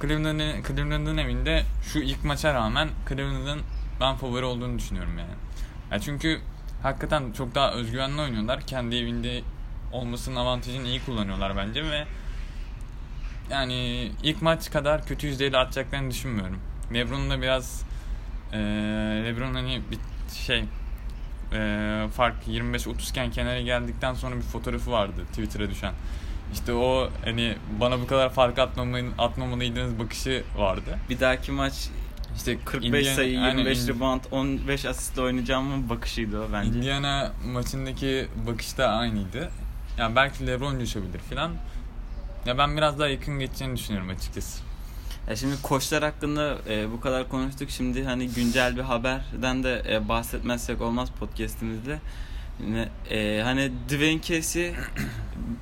Cleveland'ın 0.02 0.62
Cleveland'ın 0.62 1.16
evinde 1.16 1.62
şu 1.82 1.98
ilk 1.98 2.24
maça 2.24 2.54
rağmen 2.54 2.88
Cleveland'ın 3.08 3.60
ben 4.00 4.16
favori 4.16 4.44
olduğunu 4.44 4.78
düşünüyorum 4.78 5.18
yani. 5.18 5.30
ya 5.90 5.98
çünkü 5.98 6.40
hakikaten 6.82 7.32
çok 7.32 7.54
daha 7.54 7.72
özgüvenli 7.72 8.20
oynuyorlar. 8.20 8.60
Kendi 8.60 8.96
evinde 8.96 9.42
olmasının 9.92 10.36
avantajını 10.36 10.88
iyi 10.88 11.04
kullanıyorlar 11.04 11.56
bence 11.56 11.90
ve 11.90 12.04
yani 13.50 14.10
ilk 14.22 14.42
maç 14.42 14.70
kadar 14.70 15.06
kötü 15.06 15.26
yüzdeyle 15.26 15.56
atacaklarını 15.58 16.10
düşünmüyorum. 16.10 16.58
LeBron'la 16.94 17.42
biraz 17.42 17.82
e, 18.52 18.58
LeBron 19.24 19.54
hani 19.54 19.80
bir 19.90 19.98
şey 20.34 20.64
e, 21.52 22.08
fark 22.16 22.48
25-30 22.48 23.10
iken 23.10 23.30
kenara 23.30 23.60
geldikten 23.60 24.14
sonra 24.14 24.36
bir 24.36 24.42
fotoğrafı 24.42 24.90
vardı 24.90 25.24
Twitter'a 25.30 25.70
düşen. 25.70 25.92
İşte 26.52 26.72
o 26.72 27.10
hani 27.24 27.56
bana 27.80 28.00
bu 28.00 28.06
kadar 28.06 28.30
fark 28.32 28.58
atmamayı, 28.58 29.04
atmamalıydınız 29.18 29.98
bakışı 29.98 30.44
vardı. 30.56 30.98
Bir 31.10 31.20
dahaki 31.20 31.52
maç 31.52 31.88
İşte 32.36 32.58
45 32.64 33.06
Indiana- 33.06 33.14
sayı, 33.16 33.40
aynen, 33.40 33.58
25 33.58 33.78
Indi- 33.78 33.88
rebound, 33.88 34.20
15 34.30 34.84
asistle 34.84 35.22
oynayacağımın 35.22 35.88
bakışıydı 35.90 36.40
o 36.40 36.46
bence. 36.52 36.78
Indiana 36.78 37.32
maçındaki 37.52 38.28
bakış 38.46 38.78
da 38.78 38.88
aynıydı. 38.88 39.50
Yani 39.98 40.16
belki 40.16 40.46
LeBron 40.46 40.80
düşebilir 40.80 41.18
filan. 41.18 41.50
Ya 42.46 42.58
ben 42.58 42.76
biraz 42.76 42.98
daha 42.98 43.08
yakın 43.08 43.38
geçeceğini 43.38 43.76
düşünüyorum 43.76 44.10
açıkçası. 44.10 44.62
Ya 45.28 45.36
şimdi 45.36 45.62
koçlar 45.62 46.02
hakkında 46.02 46.58
e, 46.68 46.92
bu 46.92 47.00
kadar 47.00 47.28
konuştuk. 47.28 47.70
Şimdi 47.70 48.04
hani 48.04 48.28
güncel 48.28 48.76
bir 48.76 48.82
haberden 48.82 49.64
de 49.64 49.82
e, 49.88 50.08
bahsetmezsek 50.08 50.80
olmaz 50.80 51.08
podcast'imizde. 51.20 51.98
Yine, 52.66 52.88
e, 53.10 53.42
hani 53.42 53.72
Dwayne 53.88 54.22
Casey 54.22 54.74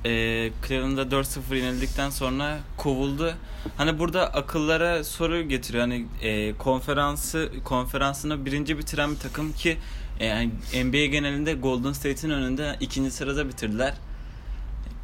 e, 0.05 0.51
Cleveland'da 0.67 1.01
4-0 1.01 1.55
yenildikten 1.55 2.09
sonra 2.09 2.57
kovuldu. 2.77 3.33
Hani 3.77 3.99
burada 3.99 4.33
akıllara 4.33 5.03
soru 5.03 5.41
getiriyor. 5.41 5.83
Hani 5.83 6.05
e, 6.21 6.53
konferansı 6.53 7.51
konferansını 7.63 8.45
birinci 8.45 8.77
bitiren 8.77 9.11
bir 9.11 9.19
takım 9.19 9.53
ki 9.53 9.77
e, 10.19 10.25
yani 10.25 10.51
NBA 10.83 11.05
genelinde 11.05 11.53
Golden 11.53 11.93
State'in 11.93 12.31
önünde 12.31 12.77
ikinci 12.79 13.11
sırada 13.11 13.47
bitirdiler. 13.47 13.93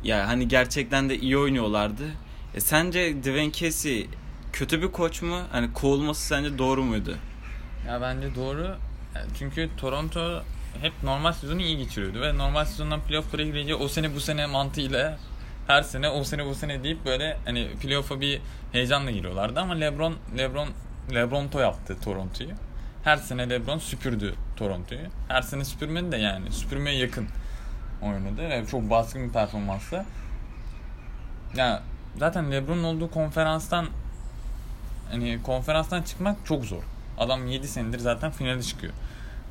Ya 0.04 0.28
hani 0.28 0.48
gerçekten 0.48 1.10
de 1.10 1.18
iyi 1.20 1.38
oynuyorlardı. 1.38 2.04
E, 2.56 2.60
sence 2.60 3.16
Dwayne 3.24 3.52
Casey 3.52 4.08
kötü 4.54 4.82
bir 4.82 4.92
koç 4.92 5.22
mu? 5.22 5.40
Hani 5.52 5.74
kovulması 5.74 6.28
sence 6.28 6.58
doğru 6.58 6.84
muydu? 6.84 7.16
Ya 7.88 8.02
bence 8.02 8.36
doğru. 8.36 8.64
Yani 9.16 9.28
Çünkü 9.40 9.70
Toronto 9.78 10.44
hep 10.82 10.94
normal 11.04 11.34
sezonu 11.34 11.62
iyi 11.62 11.78
geçiriyordu 11.78 12.22
ve 12.22 12.38
normal 12.38 12.66
sezondan 12.66 13.02
playoff'lara 13.02 13.44
girince 13.44 13.76
o 13.76 13.88
sene 13.88 14.16
bu 14.16 14.20
sene 14.20 14.46
mantığıyla 14.46 15.20
her 15.68 15.82
sene 15.82 16.10
o 16.10 16.24
sene 16.24 16.46
bu 16.46 16.56
sene 16.56 16.84
deyip 16.84 17.06
böyle 17.06 17.38
hani 17.46 17.68
playoff'a 17.82 18.22
bir 18.22 18.42
heyecanla 18.72 19.12
giriyorlardı 19.12 19.60
ama 19.60 19.74
LeBron 19.74 20.16
LeBron 20.38 20.68
LeBronto 21.14 21.60
yaptı 21.60 21.98
Toronto'yu. 22.04 22.50
Her 23.04 23.18
sene 23.18 23.50
LeBron 23.50 23.78
süpürdü 23.78 24.34
Toronto'yu. 24.56 25.02
Her 25.28 25.42
sene 25.42 25.66
süpürmedi 25.66 26.12
de 26.12 26.18
yani 26.18 26.52
süpürmeye 26.52 26.98
yakın 26.98 27.28
oynadı 28.04 28.50
ve 28.50 28.66
çok 28.66 28.90
baskın 28.90 29.28
bir 29.28 29.34
performansla. 29.34 30.06
Ya 31.56 31.82
zaten 32.18 32.52
LeBron'un 32.52 32.84
olduğu 32.84 33.12
konferanstan 33.12 33.88
hani 35.12 35.40
konferanstan 35.44 36.02
çıkmak 36.02 36.46
çok 36.46 36.66
zor. 36.66 36.84
Adam 37.18 37.48
7 37.48 37.68
senedir 37.68 38.00
zaten 38.00 38.32
finale 38.32 38.62
çıkıyor. 38.62 38.94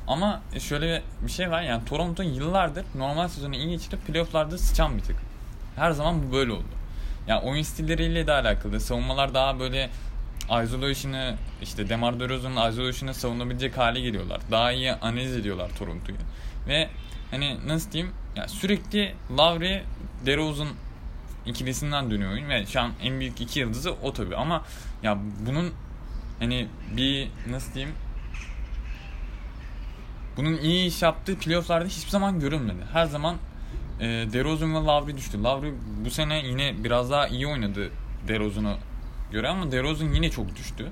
Ama 0.07 0.41
şöyle 0.59 1.01
bir 1.21 1.31
şey 1.31 1.51
var 1.51 1.61
yani 1.61 1.85
Toronto 1.85 2.23
yıllardır 2.23 2.85
normal 2.95 3.27
sezonu 3.27 3.55
iyi 3.55 3.69
geçirip 3.69 4.07
playofflarda 4.07 4.57
sıçan 4.57 4.97
bir 4.97 5.01
takım. 5.01 5.25
Her 5.75 5.91
zaman 5.91 6.27
bu 6.27 6.33
böyle 6.33 6.51
oldu. 6.51 6.63
Yani 7.27 7.41
oyun 7.41 7.63
stilleriyle 7.63 8.27
de 8.27 8.31
alakalı. 8.31 8.79
Savunmalar 8.79 9.33
daha 9.33 9.59
böyle 9.59 9.89
isolation'ı 10.63 11.35
işte 11.61 11.89
DeMar 11.89 12.19
DeRozan'ın 12.19 12.71
isolation'ı 12.71 13.13
savunabilecek 13.13 13.77
hale 13.77 13.99
geliyorlar. 13.99 14.41
Daha 14.51 14.71
iyi 14.71 14.93
analiz 14.93 15.35
ediyorlar 15.35 15.69
Toronto'yu. 15.79 16.17
Ve 16.67 16.89
hani 17.31 17.57
nasıl 17.67 17.91
diyeyim 17.91 18.13
ya 18.35 18.47
sürekli 18.47 19.15
Lowry 19.37 19.83
DeRozan 20.25 20.67
ikilisinden 21.45 22.11
dönüyor 22.11 22.31
oyun 22.31 22.49
ve 22.49 22.65
şu 22.65 22.81
an 22.81 22.91
en 23.01 23.19
büyük 23.19 23.41
iki 23.41 23.59
yıldızı 23.59 23.91
o 23.91 24.13
tabii 24.13 24.35
ama 24.35 24.63
ya 25.03 25.17
bunun 25.47 25.73
hani 26.39 26.67
bir 26.97 27.29
nasıl 27.49 27.73
diyeyim 27.73 27.95
bunun 30.37 30.57
iyi 30.57 30.87
iş 30.87 31.01
yaptığı 31.01 31.37
playofflarda 31.37 31.85
hiçbir 31.85 32.11
zaman 32.11 32.39
görülmedi. 32.39 32.79
Her 32.93 33.05
zaman 33.05 33.37
e, 33.99 34.05
DeRozan 34.05 34.75
ve 34.75 34.77
Lowry 34.77 35.17
düştü. 35.17 35.43
Lowry 35.43 35.73
bu 36.05 36.09
sene 36.09 36.47
yine 36.47 36.83
biraz 36.83 37.11
daha 37.11 37.27
iyi 37.27 37.47
oynadı 37.47 37.89
DeRozan'a 38.27 38.77
göre 39.31 39.47
ama 39.47 39.71
DeRozan 39.71 40.13
yine 40.13 40.29
çok 40.29 40.55
düştü. 40.55 40.91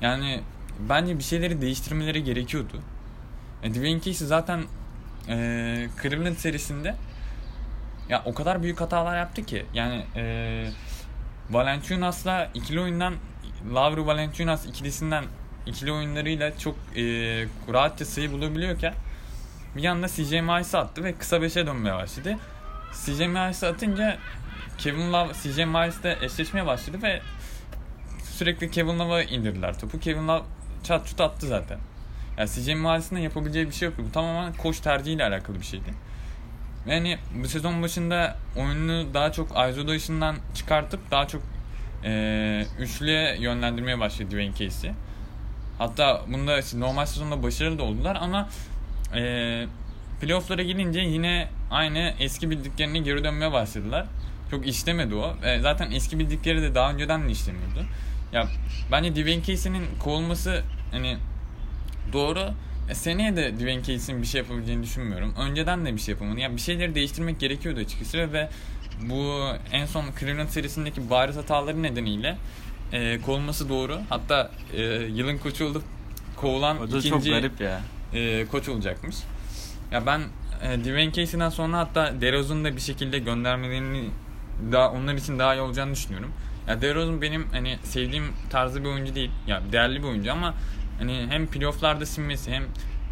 Yani 0.00 0.40
bence 0.88 1.18
bir 1.18 1.22
şeyleri 1.22 1.60
değiştirmeleri 1.60 2.24
gerekiyordu. 2.24 2.80
E, 3.62 3.70
Dwayne 3.70 4.00
Casey 4.00 4.26
zaten 4.26 4.64
e, 5.28 5.34
Cleveland 6.02 6.36
serisinde 6.36 6.94
ya 8.08 8.22
o 8.24 8.34
kadar 8.34 8.62
büyük 8.62 8.80
hatalar 8.80 9.18
yaptı 9.18 9.42
ki 9.42 9.66
yani 9.74 10.04
e, 10.16 10.64
Valanciunas'la 11.50 12.50
ikili 12.54 12.80
oyundan 12.80 13.14
Lavru 13.74 14.06
Valanciunas 14.06 14.66
ikilisinden 14.66 15.24
ikili 15.66 15.92
oyunlarıyla 15.92 16.58
çok 16.58 16.74
e, 16.96 17.02
rahatça 17.72 18.04
sayı 18.04 18.32
bulabiliyorken 18.32 18.94
bir 19.76 19.84
anda 19.84 20.08
CJ 20.08 20.32
Miles'ı 20.32 20.78
attı 20.78 21.04
ve 21.04 21.14
kısa 21.14 21.42
beşe 21.42 21.66
dönmeye 21.66 21.94
başladı. 21.94 22.36
CJ 23.04 23.20
Miles'ı 23.20 23.66
atınca 23.66 24.18
Kevin 24.78 25.12
Love 25.12 25.32
CJ 25.34 25.58
Miles'la 25.58 26.16
eşleşmeye 26.22 26.66
başladı 26.66 27.02
ve 27.02 27.20
sürekli 28.22 28.70
Kevin 28.70 28.98
Love'a 28.98 29.22
indirdiler 29.22 29.78
topu. 29.78 30.00
Kevin 30.00 30.28
Love 30.28 30.42
çat 30.84 31.06
çut 31.06 31.20
attı 31.20 31.46
zaten. 31.46 31.78
Yani 32.38 32.48
CJ 32.48 32.68
da 33.12 33.18
yapabileceği 33.18 33.66
bir 33.66 33.72
şey 33.72 33.88
yoktu. 33.88 34.04
Bu 34.08 34.12
tamamen 34.12 34.52
koç 34.52 34.80
tercihiyle 34.80 35.24
alakalı 35.24 35.60
bir 35.60 35.64
şeydi. 35.64 35.94
Ve 36.86 36.94
hani 36.94 37.18
bu 37.42 37.48
sezon 37.48 37.82
başında 37.82 38.36
oyununu 38.56 39.14
daha 39.14 39.32
çok 39.32 39.50
isolation'dan 39.50 40.36
çıkartıp 40.54 41.10
daha 41.10 41.28
çok 41.28 41.42
e, 42.04 42.64
üçlüye 42.78 43.36
yönlendirmeye 43.40 44.00
başladı 44.00 44.30
Dwayne 44.30 44.54
Casey. 44.54 44.90
Hatta 45.78 46.22
bunda 46.28 46.58
işte 46.58 46.80
normal 46.80 47.06
sezonda 47.06 47.42
başarılı 47.42 47.78
da 47.78 47.82
oldular 47.82 48.18
ama 48.20 48.48
e, 49.14 49.66
playoff'lara 50.20 50.62
gelince 50.62 51.00
yine 51.00 51.48
aynı 51.70 52.14
eski 52.20 52.50
bildiklerine 52.50 52.98
geri 52.98 53.24
dönmeye 53.24 53.52
başladılar. 53.52 54.06
Çok 54.50 54.66
işlemedi 54.66 55.14
o. 55.14 55.36
E, 55.44 55.60
zaten 55.60 55.90
eski 55.90 56.18
bildikleri 56.18 56.62
de 56.62 56.74
daha 56.74 56.92
önceden 56.92 57.28
de 57.28 57.32
işlemiyordu. 57.32 57.86
Ya 58.32 58.48
bence 58.92 59.12
Dwayne 59.16 59.42
Casey'nin 59.42 59.84
kovulması 59.98 60.62
hani 60.90 61.16
doğru. 62.12 62.40
E, 62.90 62.94
seneye 62.94 63.36
de 63.36 63.54
Dwayne 63.54 63.82
Casey'nin 63.82 64.22
bir 64.22 64.26
şey 64.26 64.40
yapabileceğini 64.40 64.82
düşünmüyorum. 64.82 65.34
Önceden 65.38 65.86
de 65.86 65.94
bir 65.94 66.00
şey 66.00 66.12
yapamadı. 66.14 66.40
Yani 66.40 66.56
bir 66.56 66.60
şeyleri 66.60 66.94
değiştirmek 66.94 67.40
gerekiyordu 67.40 67.80
açıkçası 67.80 68.32
ve 68.32 68.48
bu 69.02 69.42
en 69.72 69.86
son 69.86 70.04
Cleveland 70.20 70.48
serisindeki 70.48 71.10
bariz 71.10 71.36
hataları 71.36 71.82
nedeniyle 71.82 72.36
e, 72.92 73.20
kovulması 73.20 73.68
doğru. 73.68 73.98
Hatta 74.08 74.50
e, 74.76 74.82
yılın 74.92 75.38
koçu 75.38 75.66
olup 75.66 75.82
kovulan 76.36 76.76
O 76.80 76.90
da 76.90 76.98
ikinci 76.98 77.10
çok 77.10 77.24
garip 77.24 77.60
ya. 77.60 77.80
e, 78.14 78.46
koç 78.46 78.68
olacakmış. 78.68 79.16
Ya 79.92 80.06
ben 80.06 80.20
e, 80.62 80.78
Dwayne 80.78 81.12
Casey'den 81.12 81.48
sonra 81.48 81.78
hatta 81.78 82.20
DeRozan'ı 82.20 82.64
da 82.64 82.76
bir 82.76 82.80
şekilde 82.80 83.18
göndermelerini 83.18 84.10
daha 84.72 84.90
onlar 84.90 85.14
için 85.14 85.38
daha 85.38 85.54
iyi 85.54 85.60
olacağını 85.60 85.92
düşünüyorum. 85.92 86.30
Ya 86.68 86.82
DeRozan 86.82 87.22
benim 87.22 87.46
hani 87.52 87.78
sevdiğim 87.82 88.24
tarzı 88.50 88.84
bir 88.84 88.88
oyuncu 88.88 89.14
değil. 89.14 89.30
Ya 89.46 89.62
değerli 89.72 90.02
bir 90.02 90.08
oyuncu 90.08 90.32
ama 90.32 90.54
hani 90.98 91.26
hem 91.30 91.46
playoff'larda 91.46 92.06
sinmesi 92.06 92.50
hem 92.52 92.64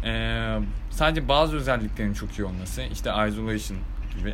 e, 0.03 0.59
sadece 0.91 1.27
bazı 1.27 1.55
özelliklerinin 1.55 2.13
çok 2.13 2.39
iyi 2.39 2.43
olması. 2.43 2.81
işte 2.81 3.09
isolation 3.09 3.79
gibi. 4.19 4.33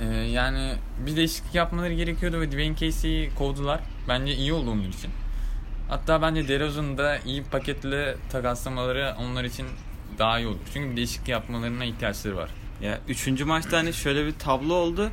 E, 0.00 0.04
yani 0.14 0.74
bir 1.06 1.16
değişiklik 1.16 1.54
yapmaları 1.54 1.94
gerekiyordu 1.94 2.40
ve 2.40 2.48
Dwayne 2.48 2.76
Casey'i 2.76 3.34
kovdular. 3.34 3.80
Bence 4.08 4.34
iyi 4.34 4.52
oldu 4.52 4.70
onun 4.70 4.90
için. 4.90 5.10
Hatta 5.88 6.22
bence 6.22 6.48
DeRozan'ı 6.48 6.98
da 6.98 7.18
iyi 7.18 7.42
paketle 7.44 8.16
takaslamaları 8.32 9.14
onlar 9.18 9.44
için 9.44 9.66
daha 10.18 10.38
iyi 10.38 10.46
olur. 10.46 10.58
Çünkü 10.72 10.90
bir 10.90 10.96
değişiklik 10.96 11.28
yapmalarına 11.28 11.84
ihtiyaçları 11.84 12.36
var. 12.36 12.50
Ya 12.82 12.98
üçüncü 13.08 13.44
maçta 13.44 13.78
hani 13.78 13.92
şöyle 13.92 14.26
bir 14.26 14.32
tablo 14.32 14.74
oldu. 14.74 15.10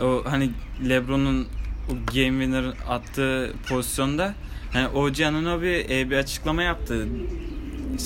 O 0.00 0.22
hani 0.26 0.50
LeBron'un 0.88 1.48
o 1.88 1.92
game 1.92 2.44
winner 2.44 2.64
attığı 2.88 3.52
pozisyonda 3.68 4.34
hani 4.72 4.88
OG 4.88 5.20
Anunoby 5.20 5.80
e, 5.80 6.10
bir 6.10 6.16
açıklama 6.16 6.62
yaptı. 6.62 7.08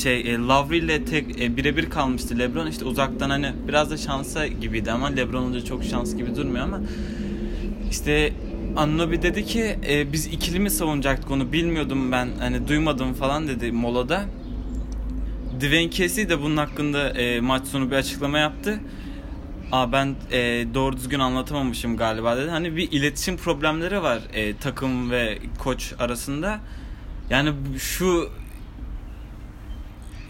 Şey 0.03 0.21
e, 0.21 0.39
Lowry 0.39 0.79
ile 0.79 1.05
tek 1.05 1.41
e, 1.41 1.57
birebir 1.57 1.91
kalmıştı 1.91 2.39
LeBron 2.39 2.67
işte 2.67 2.85
uzaktan 2.85 3.31
hani 3.31 3.53
biraz 3.69 3.91
da 3.91 3.97
şansa 3.97 4.47
gibiydi 4.47 4.93
ama 4.93 5.07
LeBron 5.07 5.43
olunca 5.43 5.65
çok 5.65 5.85
şans 5.85 6.17
gibi 6.17 6.37
durmuyor 6.37 6.65
ama 6.65 6.81
işte 7.91 8.33
Anunoby 8.77 9.17
dedi 9.23 9.45
ki 9.45 9.79
e, 9.89 10.13
biz 10.13 10.27
ikili 10.27 10.61
mi 10.61 10.71
savunacaktık 10.71 11.31
onu 11.31 11.53
bilmiyordum 11.53 12.13
ben 12.13 12.29
hani 12.39 12.69
duymadım 12.69 13.15
falan 13.15 13.49
dedi 13.49 13.73
molada. 13.73 14.25
Dwayne 15.61 15.91
Casey 15.91 16.29
de 16.29 16.43
bunun 16.43 16.57
hakkında 16.57 17.09
e, 17.09 17.41
maç 17.41 17.67
sonu 17.67 17.91
bir 17.91 17.97
açıklama 17.97 18.39
yaptı. 18.39 18.81
Aa 19.73 19.93
ben 19.93 20.15
e, 20.33 20.67
doğru 20.75 20.97
düzgün 20.97 21.19
anlatamamışım 21.21 21.97
galiba 21.97 22.37
dedi. 22.37 22.51
Hani 22.51 22.77
bir 22.77 22.93
iletişim 22.93 23.37
problemleri 23.37 24.03
var 24.03 24.21
e, 24.33 24.57
takım 24.57 25.11
ve 25.11 25.39
koç 25.59 25.93
arasında. 25.99 26.61
Yani 27.31 27.53
şu 27.79 28.31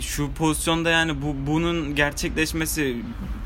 şu 0.01 0.33
pozisyonda 0.33 0.91
yani 0.91 1.23
bu 1.23 1.35
bunun 1.47 1.95
gerçekleşmesi 1.95 2.97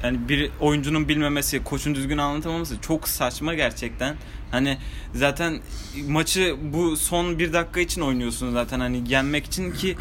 yani 0.03 0.29
bir 0.29 0.51
oyuncunun 0.61 1.09
bilmemesi, 1.09 1.65
koçun 1.65 1.95
düzgün 1.95 2.19
anlatamaması 2.19 2.81
çok 2.81 3.09
saçma 3.09 3.55
gerçekten. 3.55 4.17
Hani 4.51 4.79
zaten 5.15 5.61
maçı 6.09 6.57
bu 6.63 6.97
son 6.97 7.39
bir 7.39 7.53
dakika 7.53 7.81
için 7.81 8.01
oynuyorsun 8.01 8.53
zaten 8.53 8.81
hani 8.81 9.03
yenmek 9.09 9.47
için 9.47 9.73
ki 9.73 9.97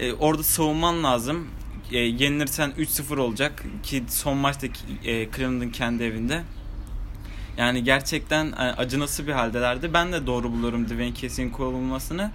e, 0.00 0.12
orada 0.12 0.42
savunman 0.42 1.04
lazım. 1.04 1.48
E, 1.92 1.98
yenilirsen 1.98 2.70
3-0 2.70 3.20
olacak 3.20 3.64
ki 3.82 4.04
son 4.08 4.36
maçta 4.36 4.66
e, 4.66 5.30
Cleveland'ın 5.30 5.70
kendi 5.70 6.02
evinde. 6.02 6.42
Yani 7.56 7.84
gerçekten 7.84 8.46
e, 8.46 8.54
acınası 8.54 9.26
bir 9.26 9.32
haldelerdi. 9.32 9.94
Ben 9.94 10.12
de 10.12 10.26
doğru 10.26 10.52
buluyorum 10.52 10.84
Dwayne 10.84 11.14
Casey'in 11.14 11.50
kovulmasını. 11.50 12.30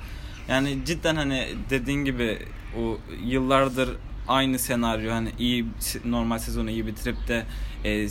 Yani 0.50 0.77
cidden 0.86 1.15
hani 1.15 1.48
dediğin 1.70 2.06
gibi 2.06 2.39
o 2.79 2.98
yıllardır 3.24 3.89
aynı 4.27 4.60
senaryo 4.60 5.12
hani 5.12 5.32
iyi 5.39 5.65
normal 6.06 6.39
sezonu 6.39 6.70
iyi 6.70 6.88
bitirip 6.88 7.27
de 7.27 7.46
e, 7.84 8.08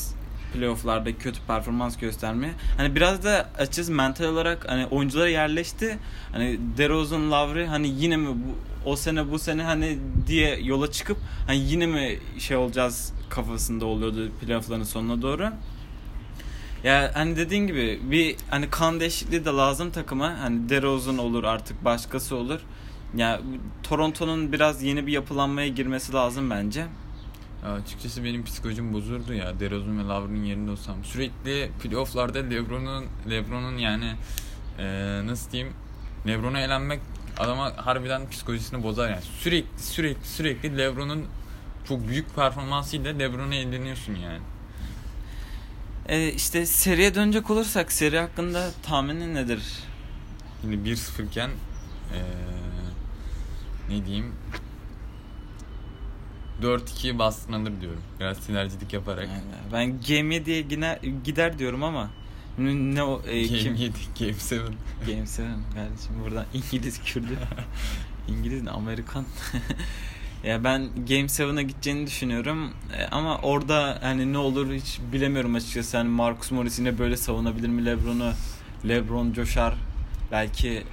playofflarda 0.54 1.18
kötü 1.18 1.40
performans 1.46 1.96
göstermeye. 1.96 2.52
Hani 2.76 2.94
biraz 2.94 3.24
da 3.24 3.50
açıkçası 3.58 3.92
mental 3.92 4.24
olarak 4.24 4.68
hani 4.68 4.86
oyunculara 4.86 5.28
yerleşti. 5.28 5.98
Hani 6.32 6.58
DeRozan, 6.76 7.30
Lowry 7.30 7.66
hani 7.66 7.88
yine 7.88 8.16
mi 8.16 8.28
bu, 8.28 8.90
o 8.90 8.96
sene 8.96 9.30
bu 9.30 9.38
sene 9.38 9.62
hani 9.62 9.98
diye 10.26 10.60
yola 10.62 10.92
çıkıp 10.92 11.18
hani 11.46 11.58
yine 11.58 11.86
mi 11.86 12.18
şey 12.38 12.56
olacağız 12.56 13.12
kafasında 13.30 13.86
oluyordu 13.86 14.30
playoffların 14.40 14.82
sonuna 14.82 15.22
doğru. 15.22 15.50
Ya 16.84 17.10
hani 17.14 17.36
dediğin 17.36 17.66
gibi 17.66 18.00
bir 18.02 18.36
hani 18.50 18.70
kan 18.70 19.00
değişikliği 19.00 19.44
de 19.44 19.50
lazım 19.50 19.90
takıma. 19.90 20.38
Hani 20.40 20.68
DeRozan 20.68 21.18
olur 21.18 21.44
artık 21.44 21.84
başkası 21.84 22.36
olur. 22.36 22.60
Ya 23.16 23.40
Toronto'nun 23.82 24.52
biraz 24.52 24.82
yeni 24.82 25.06
bir 25.06 25.12
yapılanmaya 25.12 25.68
girmesi 25.68 26.12
lazım 26.12 26.50
bence. 26.50 26.86
Ya 27.64 27.72
açıkçası 27.72 28.24
benim 28.24 28.44
psikolojim 28.44 28.92
bozuldu 28.92 29.34
ya. 29.34 29.60
DeRozan 29.60 29.98
ve 29.98 30.08
Lavrin'in 30.08 30.44
yerinde 30.44 30.70
olsam. 30.70 31.04
Sürekli 31.04 31.70
playoff'larda 31.82 32.38
LeBron'un 32.38 33.04
LeBron'un 33.30 33.78
yani 33.78 34.12
eee, 34.78 35.26
nasıl 35.26 35.50
diyeyim 35.50 35.72
LeBron'a 36.26 36.60
elenmek 36.60 37.00
adama 37.38 37.72
harbiden 37.76 38.30
psikolojisini 38.30 38.82
bozar 38.82 39.10
yani. 39.10 39.22
Sürekli 39.22 39.82
sürekli 39.82 40.26
sürekli 40.26 40.78
LeBron'un 40.78 41.24
çok 41.88 42.08
büyük 42.08 42.34
performansıyla 42.34 43.12
LeBron'a 43.12 43.54
eleniyorsun 43.54 44.14
yani. 44.14 44.40
Ee, 46.08 46.32
işte 46.32 46.66
seriye 46.66 47.14
dönecek 47.14 47.50
olursak 47.50 47.92
seri 47.92 48.18
hakkında 48.18 48.70
tahminin 48.82 49.34
nedir? 49.34 49.62
Şimdi 50.60 50.76
1-0 50.90 51.22
iken 51.26 51.50
eee, 52.14 52.20
ne 53.88 54.06
diyeyim 54.06 54.32
4-2 56.62 57.18
Boston 57.18 57.52
alır 57.52 57.72
diyorum. 57.80 58.02
Biraz 58.20 58.36
sinerjilik 58.36 58.92
yaparak. 58.92 59.28
Yani 59.28 59.72
ben 59.72 59.86
Game 59.90 60.36
7'ye 60.36 60.60
gider, 60.60 60.98
gider 61.24 61.58
diyorum 61.58 61.82
ama 61.84 62.10
ne, 62.58 62.94
ne 62.94 63.02
o 63.02 63.22
e, 63.26 63.46
Game 63.46 63.58
kim? 63.58 63.74
7, 63.74 63.92
Game 64.18 64.30
7. 64.30 64.62
Game 65.06 65.18
7 65.18 65.26
kardeşim 65.74 66.12
buradan 66.24 66.44
İngiliz 66.54 67.02
Kürdü. 67.02 67.38
İngiliz 68.28 68.66
de 68.66 68.70
Amerikan. 68.70 69.24
ya 70.44 70.64
ben 70.64 70.82
Game 71.08 71.26
7'a 71.26 71.62
gideceğini 71.62 72.06
düşünüyorum. 72.06 72.70
E, 72.98 73.04
ama 73.04 73.38
orada 73.38 73.98
hani 74.02 74.32
ne 74.32 74.38
olur 74.38 74.72
hiç 74.72 75.00
bilemiyorum 75.12 75.54
açıkçası. 75.54 75.96
Hani 75.96 76.08
Marcus 76.08 76.50
Morris 76.50 76.78
yine 76.78 76.98
böyle 76.98 77.16
savunabilir 77.16 77.68
mi 77.68 77.84
LeBron'u? 77.86 78.32
LeBron 78.88 79.32
coşar. 79.32 79.74
Belki 80.32 80.84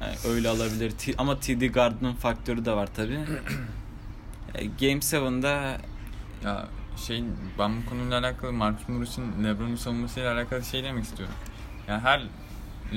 yani 0.00 0.14
öyle 0.28 0.48
alabilir. 0.48 0.90
T- 0.90 1.14
ama 1.18 1.40
TD 1.40 1.66
Garden'ın 1.72 2.12
faktörü 2.14 2.64
de 2.64 2.72
var 2.72 2.88
tabi. 2.96 3.18
Game 4.54 5.00
7'da 5.00 5.76
Ya 6.44 6.66
şey 7.06 7.24
ben 7.58 7.76
bu 7.76 7.90
konuyla 7.90 8.20
alakalı 8.20 8.52
Marcus 8.52 8.88
Morris'in 8.88 9.44
LeBron'u 9.44 9.76
savunmasıyla 9.76 10.34
alakalı 10.34 10.64
şey 10.64 10.84
demek 10.84 11.04
istiyorum. 11.04 11.34
Yani 11.88 12.00
her 12.00 12.22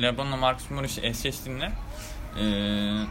LeBron'la 0.01 0.37
Marcus 0.37 0.71
Morris 0.71 0.97
eşleştiğinde 0.97 1.71
eee. 2.39 3.05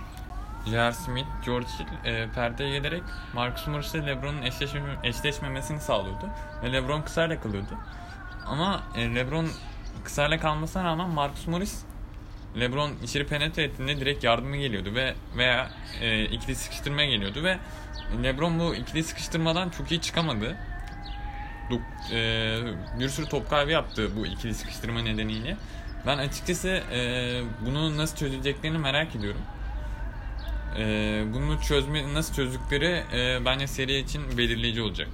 Smith, 0.93 1.27
George 1.47 1.67
Hill 1.67 2.11
e, 2.11 2.29
perdeye 2.35 2.71
gelerek 2.71 3.03
Marcus 3.35 3.67
Morris 3.67 3.95
ile 3.95 4.07
LeBron'un 4.07 4.43
eşleşme, 4.43 4.81
eşleşmemesini 5.03 5.81
sağlıyordu. 5.81 6.27
Ve 6.63 6.73
LeBron 6.73 7.03
kısayla 7.03 7.41
kalıyordu. 7.41 7.79
Ama 8.47 8.83
e, 8.95 9.15
LeBron 9.15 9.49
kısayla 10.05 10.39
kalmasına 10.39 10.85
rağmen 10.85 11.11
Marcus 11.11 11.47
Morris 11.47 11.85
LeBron 12.61 12.93
içeri 13.05 13.27
penetre 13.27 13.63
ettiğinde 13.63 14.01
direkt 14.01 14.25
yardımı 14.25 14.57
geliyordu 14.57 14.95
ve 14.95 15.15
veya 15.37 15.71
e, 16.01 16.25
ikili 16.25 16.57
sıkıştırmaya 16.57 17.09
geliyordu 17.09 17.45
ve 17.45 17.59
LeBron 18.23 18.59
bu 18.59 18.75
ikili 18.75 19.05
sıkıştırmadan 19.05 19.71
çok 19.71 19.91
iyi 19.91 20.01
çıkamadı. 20.01 20.57
E, 22.13 22.59
bir 23.01 23.09
sürü 23.09 23.27
top 23.27 23.51
kaybı 23.51 23.71
yaptı 23.71 24.11
bu 24.17 24.27
ikili 24.27 24.55
sıkıştırma 24.55 25.03
nedeniyle. 25.03 25.57
Ben 26.07 26.19
açıkçası 26.19 26.69
e, 26.69 27.41
bunu 27.67 27.97
nasıl 27.97 28.17
çözeceklerini 28.17 28.79
merak 28.79 29.17
ediyorum. 29.17 29.41
E, 30.79 30.85
bunu 31.33 31.61
çözme 31.61 32.15
nasıl 32.15 32.35
çözdükleri 32.35 33.03
e, 33.13 33.45
bence 33.45 33.67
seri 33.67 33.99
için 33.99 34.39
belirleyici 34.39 34.83
olacak. 34.83 35.09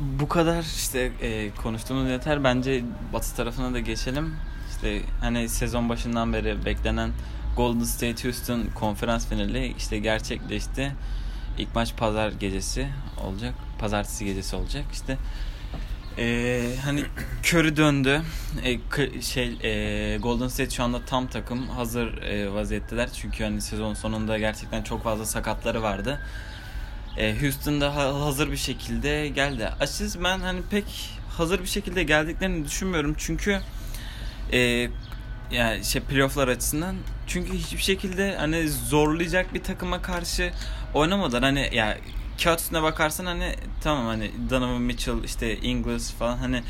bu 0.00 0.28
kadar 0.28 0.62
işte 0.62 1.12
e, 1.22 1.50
konuştuğumuz 1.62 2.10
yeter. 2.10 2.44
Bence 2.44 2.84
Batı 3.12 3.36
tarafına 3.36 3.74
da 3.74 3.80
geçelim. 3.80 4.36
İşte 4.82 5.02
hani 5.20 5.48
sezon 5.48 5.88
başından 5.88 6.32
beri 6.32 6.64
beklenen 6.64 7.10
Golden 7.56 7.84
State 7.84 8.24
Houston 8.24 8.66
konferans 8.74 9.28
finali 9.28 9.74
işte 9.78 9.98
gerçekleşti. 9.98 10.92
İlk 11.58 11.74
maç 11.74 11.96
pazar 11.96 12.32
gecesi 12.32 12.88
olacak. 13.24 13.54
Pazartesi 13.78 14.24
gecesi 14.24 14.56
olacak. 14.56 14.84
İşte 14.92 15.18
e, 16.18 16.62
hani 16.84 17.04
Curry 17.44 17.76
döndü. 17.76 18.22
E, 18.64 18.78
şey 19.20 19.56
e, 19.62 20.18
Golden 20.18 20.48
State 20.48 20.70
şu 20.70 20.82
anda 20.82 21.04
tam 21.04 21.26
takım 21.26 21.68
hazır 21.68 22.22
e, 22.22 22.52
vaziyetteler. 22.52 23.12
Çünkü 23.12 23.44
hani 23.44 23.60
sezon 23.60 23.94
sonunda 23.94 24.38
gerçekten 24.38 24.82
çok 24.82 25.02
fazla 25.04 25.26
sakatları 25.26 25.82
vardı. 25.82 26.20
E, 27.18 27.40
Houston'da 27.40 27.96
ha- 27.96 28.20
hazır 28.20 28.50
bir 28.52 28.56
şekilde 28.56 29.28
geldi. 29.28 29.68
Açıkçası 29.80 30.24
ben 30.24 30.40
hani 30.40 30.60
pek 30.70 31.10
hazır 31.36 31.60
bir 31.60 31.68
şekilde 31.68 32.02
geldiklerini 32.02 32.64
düşünmüyorum. 32.64 33.14
Çünkü 33.18 33.60
e, 34.52 34.88
yani 35.52 35.84
şey 35.84 36.02
playofflar 36.02 36.48
açısından 36.48 36.96
çünkü 37.26 37.52
hiçbir 37.52 37.82
şekilde 37.82 38.36
hani 38.36 38.68
zorlayacak 38.68 39.54
bir 39.54 39.62
takıma 39.62 40.02
karşı 40.02 40.52
oynamadılar. 40.94 41.42
Hani 41.42 41.70
ya 41.72 41.98
kağıt 42.42 42.60
üstüne 42.60 42.82
bakarsan 42.82 43.26
hani 43.26 43.54
tamam 43.82 44.06
hani 44.06 44.30
Donovan 44.50 44.82
Mitchell 44.82 45.24
işte 45.24 45.56
Ingles 45.56 46.12
falan 46.12 46.36
hani 46.36 46.62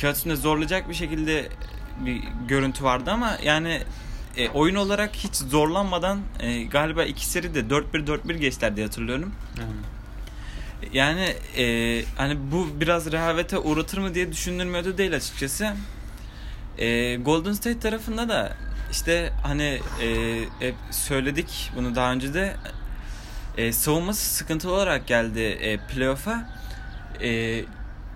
kağıt 0.00 0.16
üstünde 0.16 0.36
zorlayacak 0.36 0.88
bir 0.88 0.94
şekilde 0.94 1.48
bir 2.00 2.22
görüntü 2.48 2.84
vardı 2.84 3.10
ama 3.10 3.38
yani 3.44 3.82
e, 4.36 4.48
oyun 4.48 4.74
olarak 4.74 5.16
hiç 5.16 5.36
zorlanmadan 5.36 6.20
e, 6.40 6.62
galiba 6.62 7.04
iki 7.04 7.26
seri 7.26 7.54
de 7.54 7.60
4-1-4-1 7.60 8.32
geçtiler 8.32 8.76
diye 8.76 8.86
hatırlıyorum. 8.86 9.32
Yani 10.92 11.34
e, 11.56 12.04
hani 12.16 12.36
bu 12.52 12.68
biraz 12.80 13.12
rehavete 13.12 13.58
uğratır 13.58 13.98
mı 13.98 14.14
diye 14.14 14.32
düşünülmüyordu 14.32 14.98
değil 14.98 15.16
açıkçası. 15.16 15.72
E, 16.78 17.16
Golden 17.16 17.52
State 17.52 17.78
tarafında 17.78 18.28
da 18.28 18.56
işte 18.90 19.32
hani 19.42 19.80
e, 20.02 20.40
hep 20.58 20.74
söyledik 20.90 21.70
bunu 21.76 21.94
daha 21.94 22.12
önce 22.12 22.34
de 22.34 22.56
e, 23.56 23.72
savunması 23.72 24.34
sıkıntılı 24.34 24.72
olarak 24.72 25.06
geldi 25.06 25.40
e, 25.40 25.76
playoff'a. 25.76 26.48
E, 27.22 27.64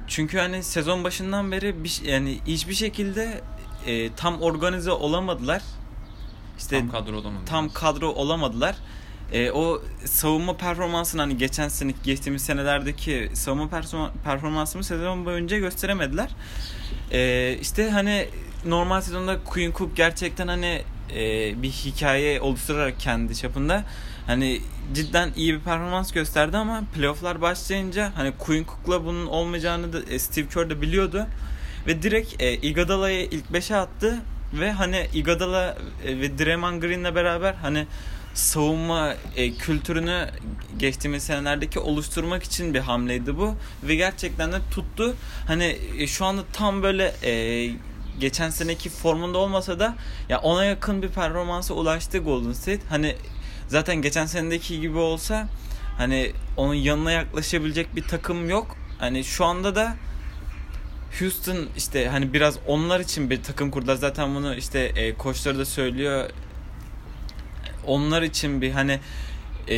çünkü 0.06 0.38
hani 0.38 0.62
sezon 0.62 1.04
başından 1.04 1.52
beri 1.52 1.84
bir, 1.84 2.00
yani 2.04 2.38
hiçbir 2.46 2.74
şekilde 2.74 3.40
e, 3.86 4.12
tam 4.14 4.42
organize 4.42 4.90
olamadılar. 4.90 5.62
İşte 6.58 6.78
tam 6.78 6.90
kadro 6.90 7.16
olamadılar. 7.16 7.46
Tam 7.46 7.68
kadro 7.68 8.08
olamadılar. 8.08 8.76
E, 9.32 9.50
o 9.50 9.82
savunma 10.04 10.56
performansını 10.56 11.20
hani 11.20 11.38
geçen 11.38 11.68
sene 11.68 11.94
geçtiğimiz 12.04 12.42
senelerdeki 12.42 13.30
savunma 13.34 13.70
performansını 14.24 14.84
sezon 14.84 15.26
boyunca 15.26 15.58
gösteremediler. 15.58 16.30
E, 17.12 17.52
işte 17.60 17.90
hani 17.90 18.28
normal 18.64 19.00
sezonda 19.00 19.38
Queen 19.44 19.72
Cook 19.72 19.96
gerçekten 19.96 20.48
hani 20.48 20.82
e, 21.14 21.62
bir 21.62 21.70
hikaye 21.70 22.40
oluşturarak 22.40 23.00
kendi 23.00 23.36
çapında 23.36 23.84
hani 24.26 24.60
cidden 24.94 25.30
iyi 25.36 25.54
bir 25.54 25.60
performans 25.60 26.12
gösterdi 26.12 26.56
ama 26.56 26.82
playofflar 26.94 27.40
başlayınca 27.40 28.12
hani 28.16 28.32
Queen 28.38 28.64
Cook'la 28.64 29.04
bunun 29.04 29.26
olmayacağını 29.26 29.92
da 29.92 30.12
e, 30.12 30.18
Steve 30.18 30.48
Kerr 30.48 30.70
de 30.70 30.82
biliyordu. 30.82 31.26
Ve 31.86 32.02
direkt 32.02 32.42
e, 32.42 32.54
Iguodala'yı 32.54 33.28
ilk 33.30 33.44
5'e 33.44 33.76
attı 33.76 34.18
ve 34.60 34.72
hani 34.72 35.06
Iguodala 35.14 35.78
e, 36.06 36.20
ve 36.20 36.38
Draymond 36.38 36.82
Green'le 36.82 37.14
beraber 37.14 37.54
hani 37.54 37.86
savunma 38.34 39.14
e, 39.36 39.52
kültürünü 39.52 40.28
geçtiğimiz 40.78 41.22
senelerdeki 41.22 41.78
oluşturmak 41.78 42.42
için 42.42 42.74
bir 42.74 42.78
hamleydi 42.78 43.36
bu 43.36 43.54
ve 43.82 43.94
gerçekten 43.94 44.52
de 44.52 44.56
tuttu. 44.70 45.14
Hani 45.46 45.78
e, 45.98 46.06
şu 46.06 46.24
anda 46.24 46.42
tam 46.52 46.82
böyle 46.82 47.14
e, 47.22 47.32
geçen 48.20 48.50
seneki 48.50 48.90
formunda 48.90 49.38
olmasa 49.38 49.78
da 49.78 49.94
ya 50.28 50.38
ona 50.38 50.64
yakın 50.64 51.02
bir 51.02 51.08
performansa 51.08 51.74
ulaştı 51.74 52.18
Golden 52.18 52.52
State. 52.52 52.80
Hani 52.88 53.16
zaten 53.68 53.96
geçen 53.96 54.26
senedeki 54.26 54.80
gibi 54.80 54.98
olsa 54.98 55.48
hani 55.98 56.32
onun 56.56 56.74
yanına 56.74 57.12
yaklaşabilecek 57.12 57.96
bir 57.96 58.02
takım 58.02 58.50
yok. 58.50 58.76
Hani 58.98 59.24
şu 59.24 59.44
anda 59.44 59.74
da 59.74 59.96
Houston 61.18 61.68
işte 61.76 62.08
hani 62.08 62.32
biraz 62.32 62.58
onlar 62.66 63.00
için 63.00 63.30
bir 63.30 63.42
takım 63.42 63.70
kurdular. 63.70 63.94
Zaten 63.96 64.34
bunu 64.34 64.54
işte 64.54 64.78
e, 64.78 65.14
koçları 65.14 65.58
da 65.58 65.64
söylüyor. 65.64 66.30
Onlar 67.86 68.22
için 68.22 68.62
bir 68.62 68.70
hani 68.70 69.00
e, 69.68 69.76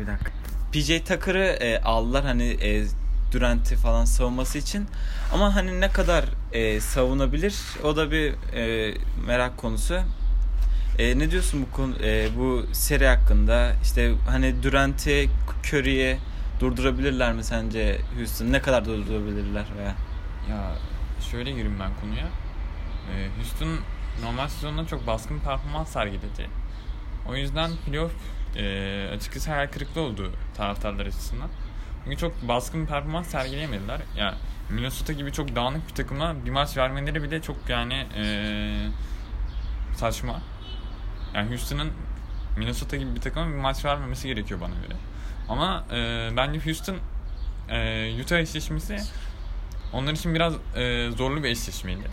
bir 0.00 0.06
dakika. 0.06 0.32
PJ 0.72 1.04
Tucker'ı 1.08 1.44
e, 1.44 1.78
aldılar 1.78 2.24
hani 2.24 2.44
e, 2.44 2.84
Durant'i 3.32 3.76
falan 3.76 4.04
savunması 4.04 4.58
için. 4.58 4.86
Ama 5.32 5.54
hani 5.54 5.80
ne 5.80 5.88
kadar 5.88 6.24
e, 6.52 6.80
savunabilir 6.80 7.54
o 7.84 7.96
da 7.96 8.10
bir 8.10 8.34
e, 8.54 8.94
merak 9.26 9.56
konusu. 9.56 10.00
E, 10.98 11.18
ne 11.18 11.30
diyorsun 11.30 11.66
bu 11.66 11.76
konu 11.76 11.94
e, 12.02 12.28
bu 12.36 12.66
seri 12.72 13.06
hakkında? 13.06 13.72
İşte 13.82 14.14
hani 14.28 14.62
Durant'i, 14.62 15.30
Curry'i 15.64 16.18
durdurabilirler 16.60 17.32
mi 17.32 17.44
sence 17.44 18.00
Houston? 18.16 18.52
Ne 18.52 18.62
kadar 18.62 18.84
durdurabilirler 18.84 19.64
veya? 19.78 19.94
Ya 20.50 20.72
şöyle 21.30 21.50
gireyim 21.50 21.80
ben 21.80 21.90
konuya. 22.00 22.26
E, 23.12 23.28
Houston 23.36 23.78
normal 24.22 24.48
sezonda 24.48 24.86
çok 24.86 25.06
baskın 25.06 25.38
performans 25.38 25.88
sergiledi. 25.88 26.46
O 27.28 27.36
yüzden 27.36 27.70
playoff 27.86 28.12
e, 28.56 29.08
açıkçası 29.14 29.50
hayal 29.50 29.66
kırıklığı 29.66 30.00
oldu 30.00 30.32
taraftarlar 30.56 31.06
açısından. 31.06 31.48
Çünkü 32.04 32.16
çok 32.16 32.48
baskın 32.48 32.82
bir 32.82 32.86
performans 32.86 33.26
sergileyemediler. 33.26 34.00
Yani 34.16 34.34
Minnesota 34.70 35.12
gibi 35.12 35.32
çok 35.32 35.56
dağınık 35.56 35.88
bir 35.88 35.94
takıma 35.94 36.44
bir 36.44 36.50
maç 36.50 36.76
vermeleri 36.76 37.22
bile 37.22 37.42
çok 37.42 37.56
yani 37.68 38.06
ee, 38.16 38.88
saçma. 39.96 40.42
Yani 41.34 41.50
Houston'ın 41.50 41.92
Minnesota 42.56 42.96
gibi 42.96 43.14
bir 43.14 43.20
takıma 43.20 43.46
bir 43.46 43.54
maç 43.54 43.84
vermemesi 43.84 44.28
gerekiyor 44.28 44.60
bana 44.60 44.74
göre. 44.74 44.96
Ama 45.48 45.84
e, 45.92 46.28
bence 46.36 46.60
Houston 46.64 46.96
e, 47.68 48.22
Utah 48.22 48.38
eşleşmesi 48.38 48.96
onlar 49.92 50.12
için 50.12 50.34
biraz 50.34 50.54
e, 50.76 51.10
zorlu 51.10 51.42
bir 51.42 51.48
eşleşmeydi. 51.48 52.10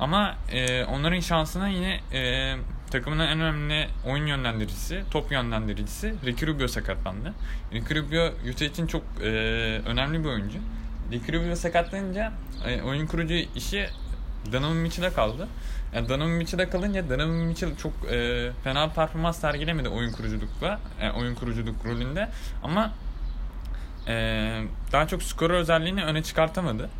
Ama 0.00 0.34
e, 0.52 0.84
onların 0.84 1.20
şansına 1.20 1.68
yine 1.68 2.00
e, 2.12 2.56
takımın 2.90 3.18
en 3.18 3.40
önemli 3.40 3.88
oyun 4.06 4.26
yönlendiricisi, 4.26 5.02
top 5.10 5.32
yönlendiricisi 5.32 6.14
Ricky 6.26 6.52
Rubio 6.52 6.68
sakatlandı. 6.68 7.34
Ricky 7.72 8.00
Rubio 8.00 8.32
Utah 8.50 8.66
için 8.66 8.86
çok 8.86 9.02
e, 9.22 9.26
önemli 9.86 10.24
bir 10.24 10.28
oyuncu. 10.28 10.58
Ricky 11.12 11.38
Rubio 11.38 11.56
sakatlanınca 11.56 12.32
e, 12.66 12.82
oyun 12.82 13.06
kurucu 13.06 13.34
işi 13.34 13.88
Donovan 14.52 14.76
Mitchell'e 14.76 15.12
kaldı. 15.12 15.48
Yani 15.94 16.08
Donovan 16.08 16.30
Mitchell'e 16.30 16.70
kalınca 16.70 17.08
Donovan 17.10 17.28
Mitchell 17.28 17.76
çok 17.76 17.92
e, 18.10 18.50
fena 18.64 18.88
performans 18.88 19.40
sergilemedi 19.40 19.88
oyun 19.88 20.12
kuruculukla, 20.12 20.80
e, 21.00 21.10
oyun 21.10 21.34
kuruculuk 21.34 21.86
rolünde. 21.86 22.28
Ama 22.62 22.92
e, 24.08 24.14
daha 24.92 25.06
çok 25.06 25.22
skoru 25.22 25.52
özelliğini 25.52 26.04
öne 26.04 26.22
çıkartamadı. 26.22 26.90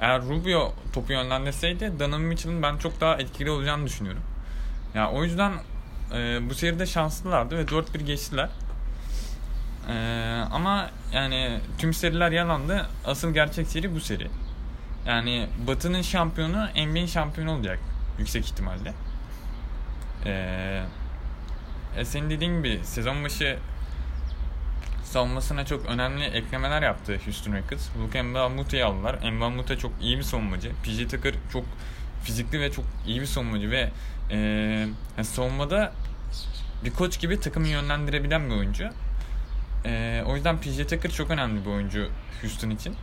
Eğer 0.00 0.22
Rubio 0.22 0.74
topu 0.92 1.12
yönlendirseydi 1.12 1.92
Donovan 2.00 2.20
Mitchell'ın 2.20 2.62
ben 2.62 2.76
çok 2.76 3.00
daha 3.00 3.16
etkili 3.16 3.50
olacağını 3.50 3.86
düşünüyorum. 3.86 4.22
Ya 4.96 5.10
o 5.10 5.24
yüzden 5.24 5.52
e, 6.14 6.50
bu 6.50 6.54
seride 6.54 6.86
şanslılardı 6.86 7.58
ve 7.58 7.62
4-1 7.62 8.02
geçtiler. 8.02 8.48
E, 9.88 9.94
ama 10.52 10.90
yani 11.12 11.60
tüm 11.78 11.94
seriler 11.94 12.30
yalandı. 12.30 12.86
Asıl 13.04 13.34
gerçek 13.34 13.66
seri 13.66 13.94
bu 13.94 14.00
seri. 14.00 14.30
Yani 15.06 15.48
Batı'nın 15.66 16.02
şampiyonu 16.02 16.68
NBA'in 16.76 17.06
şampiyonu 17.06 17.52
olacak 17.52 17.78
yüksek 18.18 18.44
ihtimalle. 18.44 18.92
Ee, 20.26 20.82
senin 22.04 22.30
dediğin 22.30 22.62
gibi 22.62 22.80
sezon 22.84 23.24
başı 23.24 23.58
savunmasına 25.04 25.66
çok 25.66 25.86
önemli 25.86 26.24
eklemeler 26.24 26.82
yaptı 26.82 27.20
Houston 27.24 27.52
Rockets. 27.52 27.88
Luke 28.02 28.22
Mbamuta'yı 28.22 28.86
aldılar. 28.86 29.30
Mbamuta 29.32 29.78
çok 29.78 29.92
iyi 30.00 30.18
bir 30.18 30.22
savunmacı. 30.22 30.72
PJ 30.82 31.08
Tucker 31.10 31.34
çok 31.52 31.64
fizikli 32.26 32.60
ve 32.60 32.72
çok 32.72 32.84
iyi 33.06 33.20
bir 33.20 33.26
savunmacı 33.26 33.70
ve 33.70 33.90
e, 34.30 34.36
yani 35.16 35.24
savunmada 35.24 35.92
bir 36.84 36.90
koç 36.90 37.20
gibi 37.20 37.40
takımı 37.40 37.68
yönlendirebilen 37.68 38.50
bir 38.50 38.54
oyuncu. 38.54 38.88
E, 39.84 40.22
o 40.26 40.34
yüzden 40.34 40.58
PJ 40.58 40.76
Tucker 40.76 41.10
çok 41.10 41.30
önemli 41.30 41.64
bir 41.64 41.70
oyuncu 41.70 42.08
Houston 42.42 42.70
için. 42.70 42.94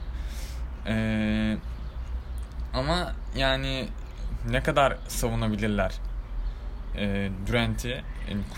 E, 0.88 1.58
ama 2.74 3.14
yani 3.36 3.88
ne 4.50 4.64
kadar 4.64 4.98
savunabilirler 5.08 5.94
e, 6.98 7.30
Durant'i, 7.48 8.04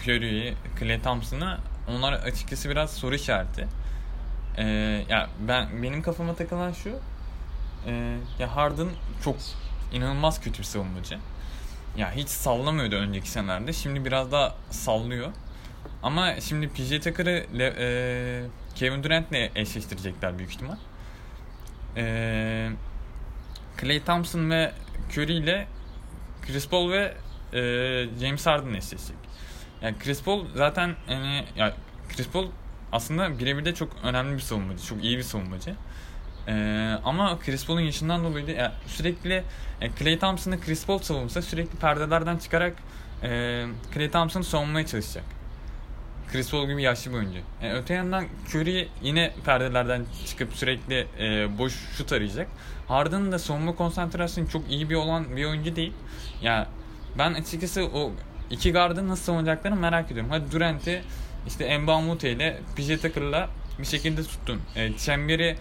Curry'i, 0.04 0.54
Clay 0.80 1.01
Thompson'ı 1.01 1.58
onlar 1.88 2.13
açıkçası 2.13 2.69
biraz 2.69 2.93
soru 2.93 3.15
işareti. 3.15 3.67
E, 4.58 4.65
ya 5.10 5.30
ben 5.47 5.84
benim 5.84 6.01
kafama 6.01 6.36
takılan 6.36 6.71
şu 6.71 6.99
e, 7.88 8.17
ya 8.39 8.56
Harden 8.56 8.88
çok 9.23 9.36
inanılmaz 9.91 10.41
kötü 10.41 10.60
bir 10.60 10.63
savunmacı. 10.63 11.19
Ya 11.98 12.12
hiç 12.12 12.30
sallamıyordu 12.30 12.95
önceki 12.95 13.30
senelerde. 13.30 13.74
Şimdi 13.74 14.06
biraz 14.06 14.32
daha 14.32 14.56
sallıyor. 14.69 15.32
Ama 16.04 16.41
şimdi 16.41 16.69
PJ 16.69 16.89
Tucker'ı 16.89 17.45
e, 17.60 18.43
Kevin 18.76 19.04
Durant'le 19.04 19.52
eşleştirecekler 19.56 20.38
büyük 20.38 20.52
ihtimal. 20.52 20.78
E, 21.98 22.69
Clay 23.82 24.04
Thompson 24.04 24.50
ve 24.50 24.71
Curry 25.12 25.34
ile 25.34 25.67
Chris 26.41 26.69
Paul 26.69 26.91
ve 26.91 27.13
e, 27.54 27.60
James 28.19 28.45
Harden 28.45 28.74
eşleşecek. 28.74 29.17
Yani 29.82 29.95
Chris 30.00 30.24
Paul 30.24 30.45
zaten 30.56 30.95
yani 31.10 31.45
ya 31.56 31.74
Chris 32.10 32.28
Paul 32.28 32.48
aslında 32.91 33.39
birebir 33.39 33.65
de 33.65 33.76
çok 33.76 33.89
önemli 34.04 34.36
bir 34.36 34.41
savunmacı. 34.41 34.86
Çok 34.86 35.04
iyi 35.04 35.17
bir 35.17 35.24
savunmacı. 35.24 35.76
Ee, 36.48 36.98
ama 37.04 37.40
Chris 37.40 37.66
Paul'un 37.66 37.82
yaşından 37.82 38.24
dolayı 38.24 38.50
yani 38.50 38.72
sürekli 38.88 39.44
yani 39.82 39.92
Clay 40.00 40.20
Thompson'ı 40.20 40.62
Chris 40.62 40.86
Paul 40.86 41.00
savunsa 41.00 41.42
sürekli 41.42 41.80
perdelerden 41.80 42.38
çıkarak 42.38 42.74
e, 43.24 43.64
Clay 43.94 44.12
Thompson'ı 44.12 44.44
savunmaya 44.44 44.86
çalışacak. 44.86 45.24
Chris 46.32 46.52
Paul 46.52 46.68
gibi 46.68 46.82
yaşlı 46.82 47.12
bir 47.12 47.18
oyuncu. 47.18 47.40
Yani 47.64 47.74
öte 47.74 47.94
yandan 47.94 48.26
Curry 48.50 48.88
yine 49.02 49.34
perdelerden 49.46 50.06
çıkıp 50.26 50.54
sürekli 50.54 51.08
e, 51.20 51.58
boş 51.58 51.74
şut 51.98 52.12
arayacak. 52.12 52.48
Harden'ın 52.88 53.32
da 53.32 53.40
savunma 53.40 53.76
konsantrasyonu 53.76 54.50
çok 54.50 54.72
iyi 54.72 54.90
bir 54.90 54.96
olan 54.96 55.36
bir 55.36 55.46
oyuncu 55.46 55.76
değil. 55.76 55.94
Ya 56.42 56.54
yani 56.54 56.68
ben 57.18 57.34
açıkçası 57.34 57.86
o 57.94 58.12
iki 58.50 58.72
gardı 58.72 59.08
nasıl 59.08 59.24
savunacaklarını 59.24 59.80
merak 59.80 60.12
ediyorum. 60.12 60.32
Hadi 60.32 60.52
Durant'i 60.52 61.04
işte 61.48 61.78
Mbamute 61.78 62.32
ile 62.32 62.60
PJ 62.76 62.88
Tucker'la 62.88 63.50
bir 63.80 63.86
şekilde 63.86 64.24
tuttun. 64.24 64.62
E, 64.76 64.98
Çemberi 64.98 65.58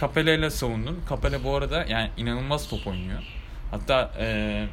Capella 0.00 0.32
ile 0.32 0.50
savundun. 0.50 1.00
Capella 1.08 1.44
bu 1.44 1.54
arada 1.56 1.84
yani 1.84 2.10
inanılmaz 2.16 2.68
top 2.68 2.86
oynuyor. 2.86 3.22
Hatta 3.70 4.12
e, 4.18 4.68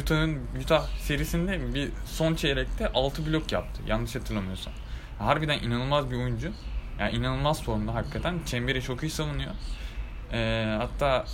Utah'ın 0.00 0.40
Utah 0.62 0.86
serisinde 0.98 1.74
bir 1.74 1.90
son 2.06 2.34
çeyrekte 2.34 2.88
6 2.92 3.26
blok 3.26 3.52
yaptı. 3.52 3.82
Yanlış 3.86 4.14
hatırlamıyorsam. 4.14 4.72
Harbiden 5.18 5.58
inanılmaz 5.58 6.10
bir 6.10 6.16
oyuncu. 6.16 6.52
Yani 7.00 7.16
inanılmaz 7.16 7.62
formda 7.62 7.94
hakikaten. 7.94 8.40
Çemberi 8.46 8.82
çok 8.82 9.02
iyi 9.02 9.10
savunuyor. 9.10 9.50
E, 10.32 10.64
hatta 10.78 11.24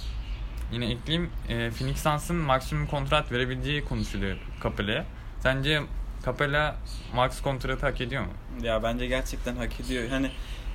yine 0.72 0.90
ekleyeyim. 0.90 1.30
E, 1.48 1.70
Phoenix 1.70 2.02
Suns'ın 2.02 2.36
maksimum 2.36 2.86
kontrat 2.86 3.32
verebileceği 3.32 3.84
konuşuluyor 3.84 4.36
Capella'ya. 4.62 5.04
Sence 5.40 5.82
Capella 6.24 6.76
max 7.14 7.42
kontratı 7.42 7.86
hak 7.86 8.00
ediyor 8.00 8.22
mu? 8.22 8.32
Ya 8.62 8.82
bence 8.82 9.06
gerçekten 9.06 9.56
hak 9.56 9.80
ediyor. 9.80 10.08
Hani 10.08 10.30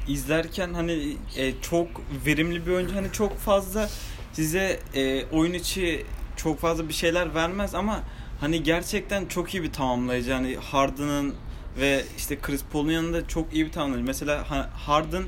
izlerken 0.07 0.73
hani 0.73 1.17
e, 1.37 1.61
çok 1.61 1.87
verimli 2.25 2.65
bir 2.65 2.71
oyuncu. 2.71 2.95
Hani 2.95 3.11
çok 3.11 3.37
fazla 3.37 3.89
size 4.33 4.79
e, 4.95 5.25
oyun 5.25 5.53
içi 5.53 6.05
çok 6.37 6.59
fazla 6.59 6.89
bir 6.89 6.93
şeyler 6.93 7.35
vermez 7.35 7.75
ama 7.75 7.99
hani 8.39 8.63
gerçekten 8.63 9.25
çok 9.25 9.53
iyi 9.53 9.63
bir 9.63 9.73
tamamlayıcı. 9.73 10.33
Hani 10.33 10.55
Harden'ın 10.55 11.35
ve 11.79 12.03
işte 12.17 12.39
Chris 12.39 12.63
Paul'un 12.71 12.91
yanında 12.91 13.27
çok 13.27 13.53
iyi 13.53 13.65
bir 13.65 13.71
tamamlayıcı. 13.71 14.07
Mesela 14.07 14.45
Harden 14.73 15.23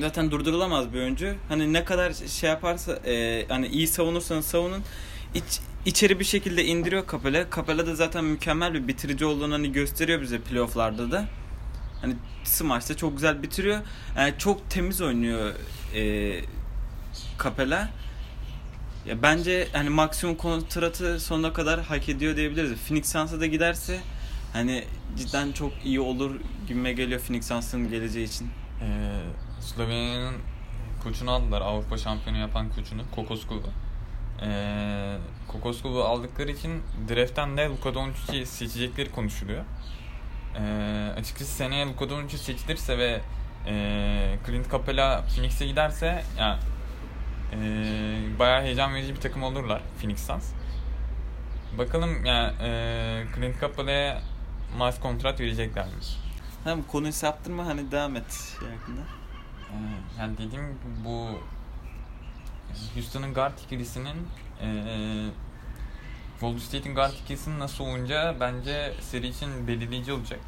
zaten 0.00 0.30
durdurulamaz 0.30 0.92
bir 0.92 0.98
oyuncu. 0.98 1.34
Hani 1.48 1.72
ne 1.72 1.84
kadar 1.84 2.12
şey 2.12 2.50
yaparsa 2.50 2.92
e, 2.92 3.46
hani 3.48 3.66
iyi 3.66 3.88
savunursanız 3.88 4.46
savunun 4.46 4.82
iç, 5.34 5.60
içeri 5.86 6.20
bir 6.20 6.24
şekilde 6.24 6.64
indiriyor 6.64 7.04
Capela. 7.12 7.46
Capela 7.56 7.86
da 7.86 7.94
zaten 7.94 8.24
mükemmel 8.24 8.74
bir 8.74 8.88
bitirici 8.88 9.24
olduğunu 9.24 9.54
hani 9.54 9.72
gösteriyor 9.72 10.20
bize 10.20 10.38
playofflarda 10.38 11.10
da. 11.10 11.24
Hani 12.00 12.16
smaçta 12.44 12.96
çok 12.96 13.12
güzel 13.12 13.42
bitiriyor. 13.42 13.80
Yani 14.16 14.34
çok 14.38 14.70
temiz 14.70 15.00
oynuyor 15.00 15.54
e, 15.94 16.40
Capela. 17.44 17.88
Ya 19.06 19.22
bence 19.22 19.68
hani 19.72 19.88
maksimum 19.88 20.36
kontratı 20.36 21.20
sonuna 21.20 21.52
kadar 21.52 21.80
hak 21.80 22.08
ediyor 22.08 22.36
diyebiliriz. 22.36 22.78
Phoenix 22.88 23.12
Suns'a 23.12 23.40
da 23.40 23.46
giderse 23.46 24.00
hani 24.52 24.84
cidden 25.16 25.52
çok 25.52 25.72
iyi 25.84 26.00
olur 26.00 26.40
gibime 26.68 26.92
geliyor 26.92 27.20
Phoenix 27.20 27.48
Suns'ın 27.48 27.90
geleceği 27.90 28.26
için. 28.26 28.50
Ee, 28.82 29.20
Slovenya'nın 29.60 30.34
koçunu 31.02 31.30
aldılar. 31.30 31.60
Avrupa 31.60 31.98
şampiyonu 31.98 32.38
yapan 32.38 32.68
koçunu. 32.70 33.02
Kokoskov'u. 33.14 33.70
Ee, 34.42 35.16
Kokoskov'u 35.48 36.02
aldıkları 36.02 36.50
için 36.50 36.82
draft'ten 37.08 37.56
de 37.56 37.66
Luka 37.66 37.94
Doncic'i 37.94 38.46
seçecekleri 38.46 39.10
konuşuluyor. 39.10 39.64
Ee, 40.58 41.12
açıkçası 41.16 41.52
seneye 41.52 41.86
Luka 41.86 42.10
Doncic 42.10 42.38
seçilirse 42.38 42.98
ve 42.98 43.20
e, 43.66 44.38
Clint 44.46 44.72
Capela 44.72 45.22
Phoenix'e 45.22 45.66
giderse 45.66 46.24
yani 46.38 46.58
e, 47.52 47.58
bayağı 48.38 48.62
heyecan 48.62 48.94
verici 48.94 49.14
bir 49.14 49.20
takım 49.20 49.42
olurlar 49.42 49.82
Phoenix 50.00 50.26
Suns. 50.26 50.52
Bakalım 51.78 52.24
yani 52.24 52.52
e, 52.62 53.24
Clint 53.34 53.60
Capela'ya 53.60 54.22
max 54.78 55.00
kontrat 55.00 55.40
verecekler 55.40 55.84
mi? 55.84 55.92
Tamam 56.64 56.84
konuyu 56.92 57.12
saptırma 57.12 57.66
hani 57.66 57.90
devam 57.90 58.16
et 58.16 58.56
şey 58.60 58.68
hakkında. 58.68 59.00
Ee, 59.70 60.20
yani 60.20 60.38
dediğim 60.38 60.78
bu 61.04 61.28
Houston'ın 62.94 63.34
guard 63.34 63.58
ikilisinin 63.58 64.28
e, 64.62 64.68
Golden 66.40 66.58
State'in 66.58 66.94
guard 66.94 67.12
ikilisinin 67.12 67.58
nasıl 67.58 67.84
olunca 67.84 68.36
bence 68.40 68.94
seri 69.00 69.28
için 69.28 69.68
belirleyici 69.68 70.12
olacak. 70.12 70.40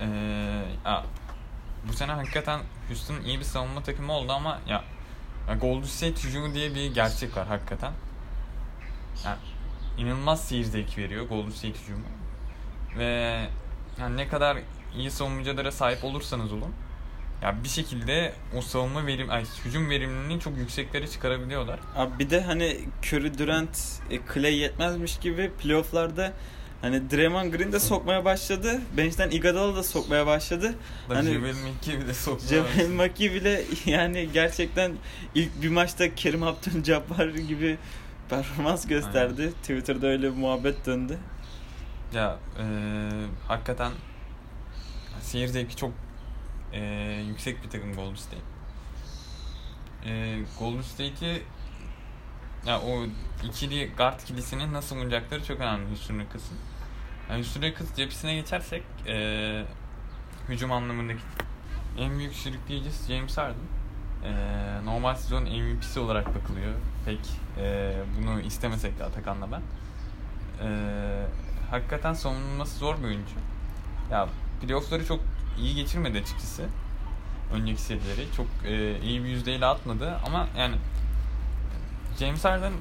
E, 0.00 0.06
ya, 0.84 1.04
bu 1.88 1.92
sene 1.92 2.12
hakikaten 2.12 2.60
Houston 2.88 3.20
iyi 3.20 3.38
bir 3.38 3.44
savunma 3.44 3.82
takımı 3.82 4.12
oldu 4.12 4.32
ama 4.32 4.60
ya, 4.66 4.84
ya 5.48 5.54
Golden 5.54 5.86
State 5.86 6.24
hücumu 6.24 6.54
diye 6.54 6.74
bir 6.74 6.94
gerçek 6.94 7.36
var 7.36 7.46
hakikaten. 7.46 7.92
Yani, 9.24 9.38
inanılmaz 9.98 10.44
seyir 10.44 10.64
zevki 10.64 11.02
veriyor 11.02 11.28
Golden 11.28 11.50
State 11.50 11.82
hücumu. 11.82 12.04
Ve 12.98 13.48
yani 14.00 14.16
ne 14.16 14.28
kadar 14.28 14.58
iyi 14.96 15.10
savunmacılara 15.10 15.72
sahip 15.72 16.04
olursanız 16.04 16.52
olun 16.52 16.74
ya 17.42 17.64
bir 17.64 17.68
şekilde 17.68 18.32
o 18.56 18.60
savunma 18.60 19.06
verim, 19.06 19.30
ay, 19.30 19.44
hücum 19.64 19.90
verimliliğini 19.90 20.40
çok 20.40 20.56
yükseklere 20.56 21.06
çıkarabiliyorlar. 21.08 21.80
Abi 21.96 22.18
bir 22.18 22.30
de 22.30 22.40
hani 22.40 22.80
Curry, 23.02 23.38
Durant, 23.38 23.78
e, 24.10 24.18
Clay 24.34 24.56
yetmezmiş 24.56 25.18
gibi 25.18 25.50
playofflarda 25.62 26.32
hani 26.82 27.10
Draymond 27.10 27.52
Green 27.52 27.72
de 27.72 27.80
sokmaya 27.80 28.24
başladı. 28.24 28.80
Bench'ten 28.96 29.30
Iguodala 29.30 29.76
da 29.76 29.82
sokmaya 29.82 30.26
başladı. 30.26 30.74
Da 31.10 31.16
hani 31.16 31.32
Javel 31.32 31.54
McGee 31.54 32.00
bile 32.00 32.14
sokmaya 32.14 32.48
Javel 32.48 32.88
McGee 32.88 33.34
bile 33.34 33.62
yani 33.86 34.28
gerçekten 34.32 34.92
ilk 35.34 35.62
bir 35.62 35.68
maçta 35.68 36.14
Kerim 36.14 36.42
Abdul-Jabbar 36.42 37.38
gibi 37.38 37.78
performans 38.28 38.86
gösterdi. 38.86 39.42
Aynen. 39.42 39.52
Twitter'da 39.52 40.06
öyle 40.06 40.22
bir 40.22 40.36
muhabbet 40.36 40.86
döndü. 40.86 41.18
Ya 42.14 42.38
e, 42.58 42.64
hakikaten 43.48 43.92
seyir 45.20 45.48
zevki 45.48 45.76
çok 45.76 46.05
e, 46.76 46.80
yüksek 47.28 47.64
bir 47.64 47.70
takım 47.70 47.94
Golden 47.94 48.14
State. 48.14 48.42
E, 50.06 50.38
Golden 50.58 50.82
State'i 50.82 51.42
ya 52.66 52.80
o 52.80 53.06
ikili 53.44 53.90
guard 53.96 54.20
ikilisinin 54.20 54.72
nasıl 54.72 54.96
oynayacakları 54.96 55.44
çok 55.44 55.60
önemli 55.60 55.88
Houston 55.88 56.18
Rockets'ın. 56.18 56.58
Yani 57.30 57.38
Houston 57.38 57.62
Rockets 57.62 57.96
cephesine 57.96 58.34
geçersek 58.34 58.82
e, 59.06 59.64
hücum 60.48 60.72
anlamındaki 60.72 61.20
en 61.98 62.18
büyük 62.18 62.34
sürükleyicisi 62.34 63.12
James 63.12 63.38
Harden. 63.38 63.56
E, 64.24 64.32
normal 64.84 65.14
sezon 65.14 65.42
MVP'si 65.42 66.00
olarak 66.00 66.26
bakılıyor. 66.34 66.72
Pek 67.04 67.20
e, 67.58 67.94
bunu 68.18 68.40
istemesek 68.40 68.98
de 68.98 69.04
Atakan'la 69.04 69.48
ben. 69.52 69.62
E, 70.66 70.68
hakikaten 71.70 72.14
savunulması 72.14 72.78
zor 72.78 72.98
bir 72.98 73.04
oyuncu. 73.04 73.34
Ya 74.10 74.28
playoff'ları 74.62 75.06
çok 75.06 75.20
iyi 75.58 75.74
geçirmedi 75.74 76.18
açıkçası. 76.18 76.62
Önceki 77.52 77.82
serileri. 77.82 78.26
Çok 78.36 78.46
e, 78.64 79.00
iyi 79.00 79.24
bir 79.24 79.28
yüzdeyle 79.28 79.66
atmadı 79.66 80.16
ama 80.26 80.48
yani 80.58 80.76
James 82.20 82.44
Harden 82.44 82.72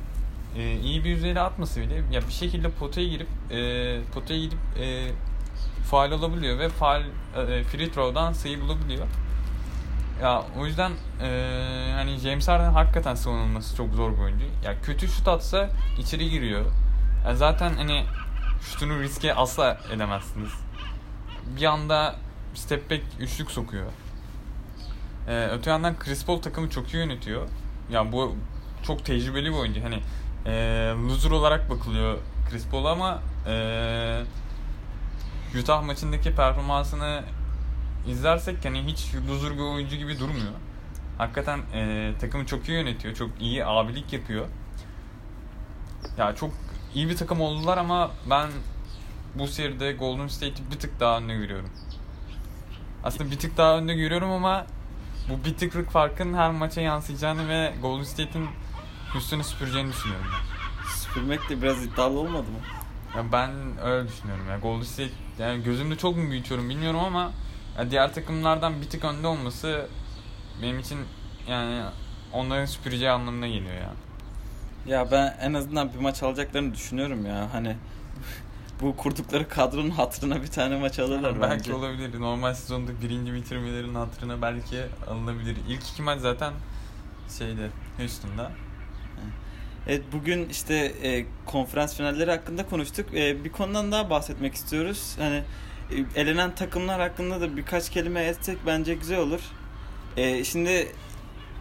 e, 0.57 0.73
iyi 0.73 1.03
bir 1.03 1.09
yüzdeyle 1.09 1.41
atması 1.41 1.81
bile 1.81 1.95
ya 2.11 2.21
bir 2.27 2.33
şekilde 2.33 2.69
potaya 2.69 3.07
girip 3.07 3.27
e, 3.51 3.99
potaya 4.13 4.39
gidip 4.39 4.59
e, 4.79 5.11
faal 5.89 6.11
olabiliyor 6.11 6.59
ve 6.59 6.69
faal 6.69 7.01
e, 7.01 7.63
free 7.63 7.91
throw'dan 7.91 8.33
sayı 8.33 8.61
bulabiliyor. 8.61 9.07
Ya 10.21 10.43
o 10.59 10.65
yüzden 10.65 10.91
e, 11.21 11.91
hani 11.95 12.17
James 12.17 12.47
Harden 12.47 12.71
hakikaten 12.71 13.15
savunulması 13.15 13.75
çok 13.77 13.93
zor 13.93 14.13
bir 14.13 14.17
oyuncu. 14.17 14.45
Ya 14.63 14.81
kötü 14.81 15.07
şut 15.07 15.27
atsa 15.27 15.69
içeri 15.99 16.29
giriyor. 16.29 16.65
Ya 17.25 17.35
zaten 17.35 17.73
hani 17.73 18.05
şutunu 18.61 18.99
riske 18.99 19.33
asla 19.33 19.77
edemezsiniz. 19.93 20.51
Bir 21.57 21.65
anda 21.65 22.15
step 22.55 22.91
back 22.91 23.01
üçlük 23.19 23.51
sokuyor. 23.51 23.85
Ee, 25.27 25.47
öte 25.51 25.69
yandan 25.69 25.99
Chris 25.99 26.25
Paul 26.25 26.41
takımı 26.41 26.69
çok 26.69 26.93
iyi 26.93 26.97
yönetiyor. 26.97 27.41
Ya 27.41 27.47
yani 27.89 28.11
bu 28.11 28.35
çok 28.83 29.05
tecrübeli 29.05 29.45
bir 29.45 29.57
oyuncu. 29.57 29.83
Hani 29.83 29.99
e, 30.45 30.51
loser 31.09 31.31
olarak 31.31 31.69
bakılıyor 31.69 32.17
Chris 32.49 32.67
Paul 32.67 32.85
ama 32.85 33.21
e, 33.47 34.23
Utah 35.59 35.83
maçındaki 35.83 36.35
performansını 36.35 37.23
izlersek 38.07 38.65
hani 38.65 38.83
hiç 38.83 39.15
loser 39.29 39.53
bir 39.53 39.63
oyuncu 39.63 39.95
gibi 39.95 40.19
durmuyor. 40.19 40.51
Hakikaten 41.17 41.59
e, 41.73 42.13
takımı 42.19 42.45
çok 42.45 42.69
iyi 42.69 42.77
yönetiyor. 42.77 43.15
Çok 43.15 43.29
iyi 43.39 43.65
abilik 43.65 44.13
yapıyor. 44.13 44.45
Ya 46.17 46.35
çok 46.35 46.51
iyi 46.95 47.09
bir 47.09 47.15
takım 47.15 47.41
oldular 47.41 47.77
ama 47.77 48.11
ben 48.29 48.49
bu 49.35 49.47
seride 49.47 49.91
Golden 49.91 50.27
State'i 50.27 50.71
bir 50.71 50.79
tık 50.79 50.99
daha 50.99 51.17
önde 51.17 51.35
görüyorum. 51.35 51.69
Aslında 53.05 53.31
bir 53.31 53.39
tık 53.39 53.57
daha 53.57 53.77
önde 53.77 53.93
görüyorum 53.93 54.31
ama 54.31 54.65
bu 55.29 55.45
bir 55.45 55.57
tıklık 55.57 55.91
farkın 55.91 56.33
her 56.33 56.51
maça 56.51 56.81
yansıyacağını 56.81 57.49
ve 57.49 57.73
Golden 57.81 58.03
State'in 58.03 58.49
üstünü 59.17 59.43
süpüreceğini 59.43 59.91
düşünüyorum. 59.91 60.27
Süpürmek 60.95 61.49
de 61.49 61.61
biraz 61.61 61.85
iddialı 61.85 62.19
olmadı 62.19 62.43
mı? 62.51 62.59
Ya 63.17 63.31
ben 63.31 63.51
öyle 63.83 64.07
düşünüyorum. 64.07 64.49
Ya 64.49 64.57
Golden 64.57 64.83
State 64.83 65.11
yani 65.39 65.63
gözümde 65.63 65.95
çok 65.95 66.17
mu 66.17 66.31
büyütüyorum 66.31 66.69
bilmiyorum 66.69 66.99
ama 66.99 67.31
diğer 67.89 68.13
takımlardan 68.13 68.81
bir 68.81 68.89
tık 68.89 69.05
önde 69.05 69.27
olması 69.27 69.87
benim 70.61 70.79
için 70.79 70.99
yani 71.49 71.83
onların 72.33 72.65
süpüreceği 72.65 73.11
anlamına 73.11 73.47
geliyor 73.47 73.75
ya. 73.75 73.93
Ya 74.87 75.11
ben 75.11 75.37
en 75.41 75.53
azından 75.53 75.93
bir 75.93 75.99
maç 75.99 76.23
alacaklarını 76.23 76.73
düşünüyorum 76.73 77.25
ya. 77.25 77.47
Hani 77.53 77.75
bu 78.81 78.95
kurdukları 78.95 79.49
kadronun 79.49 79.89
hatırına 79.89 80.41
bir 80.41 80.47
tane 80.47 80.79
maç 80.79 80.99
alırlar 80.99 81.29
yani 81.29 81.41
belki. 81.41 81.51
Belki 81.51 81.73
olabilir. 81.73 82.19
Normal 82.19 82.53
sezonda 82.53 82.91
birinci 83.01 83.33
bitirmelerin 83.33 83.95
hatırına 83.95 84.41
belki 84.41 84.81
alınabilir. 85.07 85.57
İlk 85.69 85.89
iki 85.89 86.01
maç 86.01 86.19
zaten 86.19 86.53
şeyde 87.37 87.69
Houston'da. 87.97 88.51
Evet 89.87 90.03
bugün 90.13 90.49
işte 90.49 90.75
e, 90.75 91.25
konferans 91.45 91.97
finalleri 91.97 92.31
hakkında 92.31 92.65
konuştuk. 92.65 93.13
E, 93.13 93.43
bir 93.43 93.51
konudan 93.51 93.91
daha 93.91 94.09
bahsetmek 94.09 94.53
istiyoruz. 94.53 95.15
Hani 95.19 95.43
e, 95.91 96.21
elenen 96.21 96.55
takımlar 96.55 97.01
hakkında 97.01 97.41
da 97.41 97.57
birkaç 97.57 97.89
kelime 97.89 98.23
etsek 98.23 98.57
bence 98.65 98.93
güzel 98.93 99.19
olur. 99.19 99.39
E, 100.17 100.43
şimdi 100.43 100.87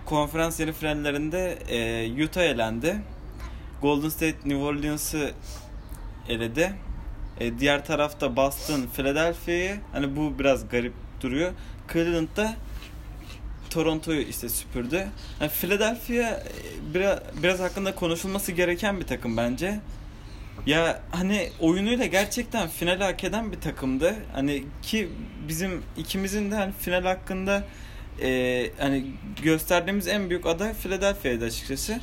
konferans 0.07 0.61
yarı 0.61 0.72
finallerinde 0.72 1.59
e, 1.68 2.24
Utah 2.24 2.42
elendi. 2.42 2.96
Golden 3.83 4.09
State 4.09 4.37
New 4.44 4.57
Orleans'ı 4.57 5.33
eledi. 6.29 6.74
E, 7.40 7.59
diğer 7.59 7.85
tarafta 7.85 8.37
Boston 8.37 8.83
Philadelphia'yı 8.97 9.77
hani 9.92 10.16
bu 10.16 10.38
biraz 10.38 10.68
garip 10.68 10.92
duruyor. 11.20 11.53
Cleveland'da 11.92 12.55
Toronto'yu 13.70 14.20
işte 14.20 14.49
süpürdü. 14.49 15.07
Yani 15.40 15.51
Philadelphia 15.51 16.14
e, 16.14 16.42
biraz, 16.94 17.18
biraz 17.42 17.61
hakkında 17.61 17.94
konuşulması 17.94 18.53
gereken 18.53 19.01
bir 19.01 19.07
takım 19.07 19.37
bence. 19.37 19.81
Ya 20.66 21.01
hani 21.11 21.51
oyunuyla 21.61 22.07
gerçekten 22.07 22.68
final 22.68 23.01
hak 23.01 23.25
eden 23.25 23.53
bir 23.53 23.61
takımdı. 23.61 24.14
Hani 24.33 24.64
ki 24.83 25.09
bizim 25.49 25.83
ikimizin 25.97 26.51
de 26.51 26.55
hani 26.55 26.73
final 26.81 27.03
hakkında 27.03 27.64
e, 28.23 28.70
hani 28.79 29.07
gösterdiğimiz 29.42 30.09
en 30.09 30.31
büyük 30.31 30.47
aday 30.47 30.75
Philadelphia'ydı 30.75 31.44
açıkçası. 31.44 32.01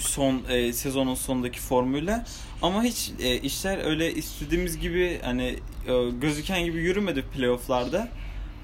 Son 0.00 0.42
e, 0.48 0.72
sezonun 0.72 1.14
sonundaki 1.14 1.60
formuyla. 1.60 2.24
Ama 2.62 2.82
hiç 2.82 3.12
e, 3.20 3.40
işler 3.40 3.84
öyle 3.84 4.14
istediğimiz 4.14 4.78
gibi 4.78 5.20
hani 5.24 5.58
e, 5.88 6.10
gözüken 6.20 6.64
gibi 6.64 6.78
yürümedi 6.78 7.22
playofflarda. 7.22 8.08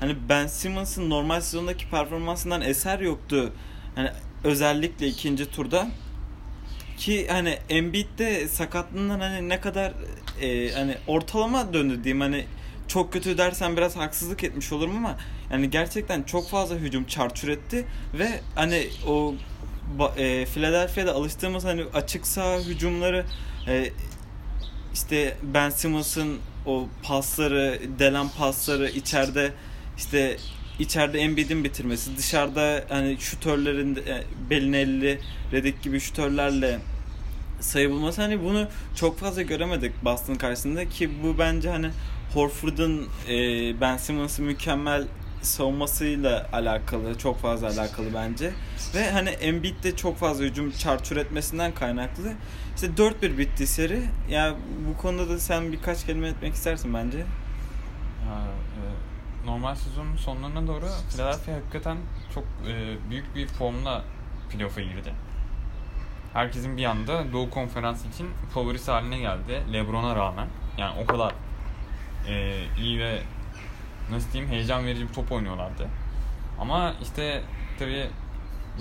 Hani 0.01 0.17
Ben 0.29 0.47
Simmons'ın 0.47 1.11
normal 1.11 1.41
sezondaki 1.41 1.91
performansından 1.91 2.61
eser 2.61 3.01
yoktu. 3.01 3.53
Hani 3.95 4.11
özellikle 4.45 5.07
ikinci 5.07 5.51
turda 5.51 5.89
ki 6.97 7.29
hani 7.29 7.59
Embiid'de 7.69 8.49
sakatlığından 8.49 9.21
hani 9.21 9.49
ne 9.49 9.61
kadar 9.61 9.93
e, 10.43 10.73
hani 10.73 10.97
ortalama 11.07 11.75
döndü 11.75 12.05
diyeyim 12.05 12.21
hani 12.21 12.45
çok 12.89 13.13
kötü 13.13 13.39
dersen 13.39 13.77
biraz 13.77 13.97
haksızlık 13.97 14.45
etmiş 14.45 14.73
olurum 14.73 14.97
ama 14.97 15.17
yani 15.53 15.71
gerçekten 15.71 16.23
çok 16.23 16.49
fazla 16.49 16.75
hücum 16.75 17.05
çarçur 17.05 17.49
etti 17.49 17.87
ve 18.19 18.41
hani 18.55 18.87
o 19.07 19.35
e, 20.17 20.45
Philadelphia'da 20.45 21.13
alıştığımız 21.15 21.65
hani 21.65 21.85
açık 21.95 22.27
saha 22.27 22.59
hücumları 22.61 23.25
e, 23.69 23.91
işte 24.95 25.37
Ben 25.43 25.71
Simmons'ın 25.71 26.39
o 26.67 26.89
pasları, 27.03 27.81
delen 27.99 28.29
pasları 28.29 28.89
içeride 28.89 29.53
işte 29.99 30.37
içeride 30.79 31.19
Embiid'in 31.19 31.65
bitirmesi, 31.65 32.17
dışarıda 32.17 32.85
hani 32.89 33.17
şutörlerin 33.21 33.97
e, 33.97 34.23
Belinelli, 34.51 35.21
Redick 35.53 35.83
gibi 35.83 36.01
şutörlerle 36.01 36.79
sayı 37.61 37.91
bulması 37.91 38.23
hani 38.23 38.45
bunu 38.45 38.69
çok 38.97 39.19
fazla 39.19 39.43
göremedik 39.43 40.05
Boston 40.05 40.35
karşısında 40.35 40.89
ki 40.89 41.11
bu 41.23 41.39
bence 41.39 41.71
hani 41.71 41.91
Horford'un 42.35 43.09
e, 43.29 43.35
Ben 43.81 43.97
Simmons'ı 43.97 44.43
mükemmel 44.43 45.05
savunmasıyla 45.43 46.49
alakalı, 46.53 47.19
çok 47.19 47.39
fazla 47.39 47.69
alakalı 47.69 48.15
bence. 48.15 48.53
Ve 48.95 49.11
hani 49.11 49.29
Embiid 49.29 49.85
de 49.85 49.97
çok 49.97 50.17
fazla 50.17 50.45
hücum 50.45 50.71
çarçur 50.71 51.17
etmesinden 51.17 51.75
kaynaklı. 51.75 52.33
İşte 52.75 52.87
4-1 52.87 53.39
bitti 53.39 53.67
seri. 53.67 53.97
Ya 53.97 54.07
yani 54.29 54.57
bu 54.89 55.03
konuda 55.03 55.29
da 55.29 55.39
sen 55.39 55.73
birkaç 55.73 56.07
kelime 56.07 56.29
etmek 56.29 56.55
istersin 56.55 56.95
bence. 56.95 57.19
Ya, 57.19 57.25
e, 58.77 59.47
normal 59.47 59.75
sezonun 59.75 60.17
sonlarına 60.17 60.67
doğru 60.67 60.87
Philadelphia 61.11 61.53
hakikaten 61.53 61.97
çok 62.35 62.45
e, 62.45 62.97
büyük 63.11 63.35
bir 63.35 63.47
formla 63.47 64.05
playoff'a 64.51 64.81
girdi. 64.81 65.13
Herkesin 66.33 66.77
bir 66.77 66.85
anda 66.85 67.33
Doğu 67.33 67.51
Konferansı 67.51 68.09
için 68.09 68.29
favorisi 68.55 68.91
haline 68.91 69.19
geldi. 69.19 69.63
LeBron'a 69.73 70.17
rağmen. 70.17 70.49
Yani 70.79 71.01
o 71.03 71.07
kadar 71.07 71.35
e, 72.29 72.65
iyi 72.79 72.99
ve 72.99 73.23
nasıl 74.11 74.33
diyeyim 74.33 74.53
heyecan 74.53 74.87
verici 74.87 75.09
bir 75.09 75.13
top 75.13 75.33
oynuyorlardı. 75.33 75.89
Ama 76.59 76.95
işte 77.03 77.43
tabi 77.79 78.07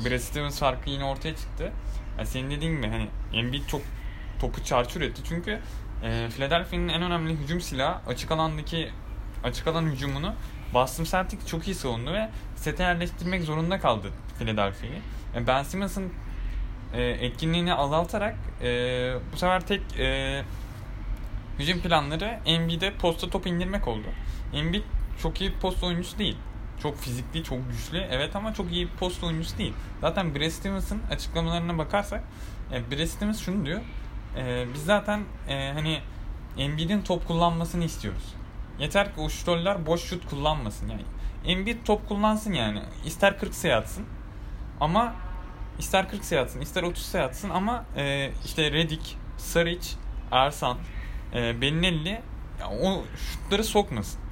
Brad 0.05 0.17
Stevens 0.17 0.59
farkı 0.59 0.89
yine 0.89 1.03
ortaya 1.03 1.35
çıktı. 1.35 1.71
Yani 2.17 2.27
senin 2.27 2.51
dediğin 2.51 2.75
gibi 2.77 2.87
hani 2.87 3.07
Embiid 3.33 3.67
çok 3.67 3.81
topu 4.41 4.63
çarçur 4.63 5.01
etti. 5.01 5.21
Çünkü 5.29 5.59
e, 6.03 6.27
Philadelphia'nın 6.29 6.87
en 6.87 7.01
önemli 7.01 7.33
hücum 7.33 7.61
silahı 7.61 8.09
açık 8.09 8.31
alandaki 8.31 8.89
açık 9.43 9.67
alan 9.67 9.83
hücumunu 9.85 10.33
Boston 10.73 11.03
Celtics 11.03 11.47
çok 11.47 11.67
iyi 11.67 11.75
savundu 11.75 12.13
ve 12.13 12.29
sete 12.55 12.83
yerleştirmek 12.83 13.43
zorunda 13.43 13.79
kaldı 13.79 14.11
Philadelphia'yı. 14.39 15.01
Yani 15.35 15.47
ben 15.47 15.63
Simmons'ın 15.63 16.13
e, 16.93 17.01
etkinliğini 17.03 17.73
azaltarak 17.73 18.35
e, 18.61 18.67
bu 19.33 19.37
sefer 19.37 19.67
tek 19.67 19.99
e, 19.99 20.41
hücum 21.59 21.79
planları 21.79 22.39
Embiid'e 22.45 22.93
posta 22.93 23.29
top 23.29 23.47
indirmek 23.47 23.87
oldu. 23.87 24.07
Embiid 24.53 24.83
çok 25.21 25.41
iyi 25.41 25.51
bir 25.51 25.59
post 25.59 25.83
oyuncusu 25.83 26.19
değil. 26.19 26.37
Çok 26.81 26.97
fizikli, 26.97 27.43
çok 27.43 27.71
güçlü 27.71 27.97
evet 27.97 28.35
ama 28.35 28.53
çok 28.53 28.71
iyi 28.71 28.87
bir 28.87 28.93
post 28.93 29.23
oyuncusu 29.23 29.57
değil. 29.57 29.73
Zaten 30.01 30.35
Brad 30.35 30.49
Stevens'ın 30.49 31.01
açıklamalarına 31.11 31.77
bakarsak 31.77 32.23
e, 32.73 32.91
Brad 32.91 33.05
Stevens 33.05 33.39
şunu 33.39 33.65
diyor. 33.65 33.81
E, 34.37 34.65
biz 34.73 34.85
zaten 34.85 35.23
e, 35.47 35.71
hani 35.73 35.99
Embiid'in 36.57 37.01
top 37.01 37.27
kullanmasını 37.27 37.83
istiyoruz. 37.83 38.35
Yeter 38.79 39.15
ki 39.15 39.29
şutörler 39.29 39.85
boş 39.85 40.03
şut 40.03 40.29
kullanmasın 40.29 40.89
yani. 40.89 41.03
Embiid 41.45 41.85
top 41.85 42.07
kullansın 42.07 42.53
yani. 42.53 42.81
İster 43.05 43.39
40 43.39 43.55
sayı 43.55 43.75
atsın 43.75 44.05
ama 44.79 45.15
ister 45.79 46.09
40 46.09 46.25
sayı 46.25 46.41
atsın, 46.41 46.61
ister 46.61 46.83
30 46.83 47.05
sayı 47.05 47.23
atsın 47.23 47.49
ama 47.49 47.85
e, 47.97 48.31
işte 48.45 48.71
Redick, 48.71 49.17
Saric, 49.37 49.89
Ersan, 50.31 50.77
e, 51.33 51.61
Belinelli 51.61 52.21
o 52.81 53.03
şutları 53.15 53.63
sokmasın. 53.63 54.28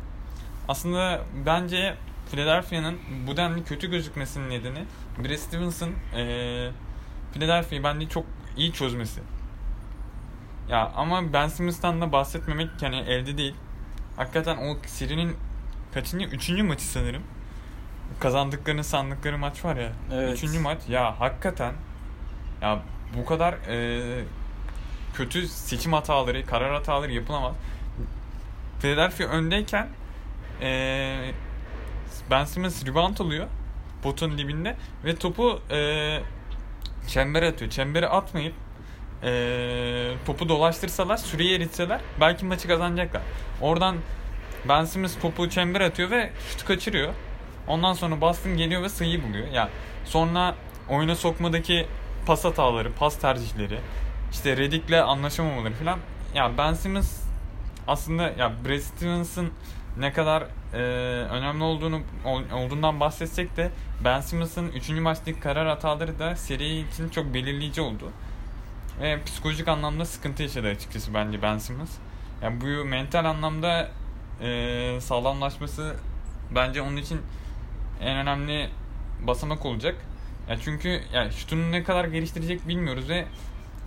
Aslında 0.67 1.21
bence 1.45 1.95
Philadelphia'nın 2.31 2.99
bu 3.27 3.37
denli 3.37 3.63
kötü 3.63 3.91
gözükmesinin 3.91 4.49
nedeni 4.49 4.85
Brad 5.19 5.35
Stevens'ın 5.35 5.91
e, 6.15 6.71
Philadelphia'yı 7.33 7.83
bence 7.83 8.09
çok 8.09 8.25
iyi 8.57 8.73
çözmesi. 8.73 9.21
Ya 10.69 10.91
ama 10.95 11.33
Ben 11.33 11.47
Simmons'tan 11.47 12.01
da 12.01 12.11
bahsetmemek 12.11 12.69
yani 12.81 12.95
elde 12.95 13.37
değil. 13.37 13.55
Hakikaten 14.17 14.57
o 14.57 14.77
serinin 14.85 15.35
kaçıncı? 15.93 16.25
Üçüncü 16.25 16.63
maçı 16.63 16.85
sanırım. 16.85 17.23
Kazandıklarını 18.19 18.83
sandıkları 18.83 19.37
maç 19.37 19.65
var 19.65 19.75
ya. 19.75 19.91
Evet. 20.13 20.33
Üçüncü 20.37 20.59
maç. 20.59 20.77
Ya 20.89 21.19
hakikaten 21.19 21.73
ya 22.61 22.79
bu 23.17 23.25
kadar 23.25 23.53
e, 23.53 24.23
kötü 25.13 25.47
seçim 25.47 25.93
hataları, 25.93 26.45
karar 26.45 26.73
hataları 26.73 27.13
yapılamaz. 27.13 27.53
Philadelphia 28.79 29.25
öndeyken 29.25 29.87
e, 30.61 31.31
Ben 32.31 32.43
Simmons 32.43 32.85
rebound 32.85 33.17
alıyor 33.17 33.47
potun 34.03 34.37
dibinde 34.37 34.75
ve 35.05 35.15
topu 35.15 35.61
e, 35.71 36.19
çembere 37.07 37.47
atıyor. 37.47 37.71
Çembere 37.71 38.07
atmayıp 38.07 38.53
e, 39.23 40.13
topu 40.25 40.49
dolaştırsalar, 40.49 41.17
süreyi 41.17 41.55
eritseler 41.55 42.01
belki 42.21 42.45
maçı 42.45 42.67
kazanacaklar. 42.67 43.21
Oradan 43.61 43.95
Ben 44.69 44.85
Simmons 44.85 45.19
topu 45.19 45.49
çembere 45.49 45.85
atıyor 45.85 46.11
ve 46.11 46.31
şutu 46.49 46.65
kaçırıyor. 46.65 47.13
Ondan 47.67 47.93
sonra 47.93 48.21
Boston 48.21 48.57
geliyor 48.57 48.83
ve 48.83 48.89
sayıyı 48.89 49.23
buluyor. 49.23 49.47
Ya 49.47 49.53
yani 49.53 49.69
sonra 50.05 50.55
oyuna 50.89 51.15
sokmadaki 51.15 51.87
pas 52.25 52.45
hataları, 52.45 52.93
pas 52.93 53.19
tercihleri, 53.19 53.79
işte 54.31 54.57
Redick'le 54.57 55.03
anlaşamamaları 55.03 55.73
falan. 55.73 55.99
Ya 56.35 56.51
Ben 56.57 56.73
Simmons 56.73 57.21
aslında 57.87 58.23
ya 58.23 58.51
Brad 58.65 58.79
Stevens'ın 58.79 59.51
ne 59.99 60.13
kadar 60.13 60.43
e, 60.73 60.77
önemli 61.27 61.63
olduğunu 61.63 62.01
olduğundan 62.53 62.99
bahsetsek 62.99 63.57
de 63.57 63.71
Ben 64.03 64.21
Simmons'ın 64.21 64.67
3. 64.67 64.89
maçtaki 64.89 65.39
karar 65.39 65.67
hataları 65.67 66.19
da 66.19 66.35
seri 66.35 66.79
için 66.79 67.09
çok 67.09 67.33
belirleyici 67.33 67.81
oldu. 67.81 68.11
Ve 69.01 69.23
psikolojik 69.23 69.67
anlamda 69.67 70.05
sıkıntı 70.05 70.43
yaşadı 70.43 70.67
açıkçası 70.67 71.13
bence 71.13 71.41
Ben 71.41 71.57
Simmons. 71.57 71.91
Yani 72.43 72.61
bu 72.61 72.85
mental 72.85 73.25
anlamda 73.25 73.89
e, 74.41 75.01
sağlamlaşması 75.01 75.95
bence 76.55 76.81
onun 76.81 76.97
için 76.97 77.21
en 78.01 78.17
önemli 78.17 78.69
basamak 79.21 79.65
olacak. 79.65 79.95
Ya 80.49 80.57
çünkü 80.63 81.01
yani 81.13 81.31
şutunu 81.31 81.71
ne 81.71 81.83
kadar 81.83 82.05
geliştirecek 82.05 82.67
bilmiyoruz 82.67 83.09
ve 83.09 83.25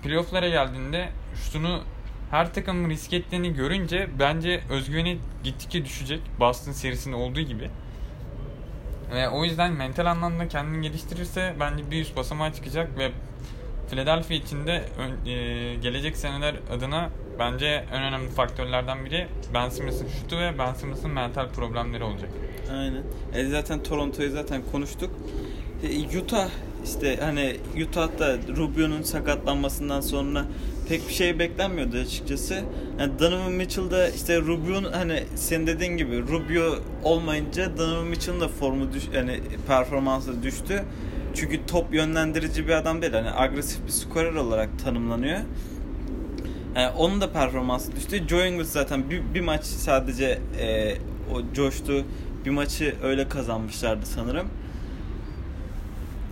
playoff'lara 0.02 0.48
geldiğinde 0.48 1.08
şutunu 1.34 1.82
her 2.30 2.54
takımın 2.54 2.90
risk 2.90 3.12
ettiğini 3.12 3.54
görünce 3.54 4.09
bence 4.18 4.61
özgüveni 4.70 5.18
gittikçe 5.44 5.84
düşecek. 5.84 6.20
Boston 6.40 6.72
serisinde 6.72 7.16
olduğu 7.16 7.40
gibi. 7.40 7.70
Ve 9.14 9.28
o 9.28 9.44
yüzden 9.44 9.72
mental 9.72 10.07
anlamda 10.07 10.48
kendini 10.48 10.82
geliştirirse 10.82 11.55
bence 11.61 11.90
bir 11.90 12.00
üst 12.00 12.16
basamağa 12.16 12.52
çıkacak 12.52 12.98
ve 12.98 13.11
Philadelphia 13.90 14.34
için 14.34 14.66
de 14.66 14.84
e, 15.26 15.74
gelecek 15.74 16.16
seneler 16.16 16.55
adına 16.72 17.11
bence 17.38 17.84
en 17.92 18.02
önemli 18.02 18.28
faktörlerden 18.28 19.05
biri 19.05 19.26
Ben 19.55 19.68
Simmons'ın 19.68 20.09
şutu 20.09 20.38
ve 20.38 20.59
Ben 20.59 20.74
Simmons'ın 20.74 21.11
mental 21.11 21.48
problemleri 21.48 22.05
olacak. 22.05 22.30
Aynen. 22.72 23.02
E 23.34 23.46
zaten 23.46 23.82
Toronto'yu 23.82 24.30
zaten 24.30 24.62
konuştuk. 24.72 25.11
E, 25.82 26.18
Utah 26.18 26.48
işte 26.84 27.16
hani 27.20 27.57
Utah'da 27.88 28.38
Rubio'nun 28.57 29.02
sakatlanmasından 29.02 30.00
sonra 30.00 30.44
pek 30.91 31.09
bir 31.09 31.12
şey 31.12 31.38
beklenmiyordu 31.38 31.97
açıkçası. 31.97 32.62
Yani 32.99 33.18
Donovan 33.18 33.53
Mitchell'da 33.53 34.09
işte 34.09 34.41
Rubio'nun 34.41 34.93
hani 34.93 35.24
senin 35.34 35.66
dediğin 35.66 35.97
gibi 35.97 36.22
Rubio 36.22 36.78
olmayınca 37.05 37.78
Donovan 37.78 38.07
Mitchell'ın 38.07 38.41
da 38.41 38.49
formu 38.49 38.93
düş 38.93 39.03
yani 39.14 39.41
performansı 39.66 40.43
düştü. 40.43 40.84
Çünkü 41.34 41.66
top 41.66 41.95
yönlendirici 41.95 42.68
bir 42.68 42.72
adam 42.72 43.03
değil. 43.03 43.12
Hani 43.12 43.30
agresif 43.30 43.86
bir 43.86 43.93
skorer 43.93 44.34
olarak 44.34 44.68
tanımlanıyor. 44.84 45.38
Yani 46.76 46.88
onun 46.88 47.20
da 47.20 47.32
performansı 47.32 47.97
düştü. 47.97 48.28
Joe 48.28 48.47
Ingles 48.47 48.68
zaten 48.68 49.11
bir, 49.11 49.22
bir 49.34 49.41
maç 49.41 49.64
sadece 49.64 50.38
e, 50.61 50.95
o 51.34 51.55
coştu. 51.55 52.05
Bir 52.45 52.51
maçı 52.51 52.95
öyle 53.03 53.28
kazanmışlardı 53.28 54.07
sanırım. 54.07 54.49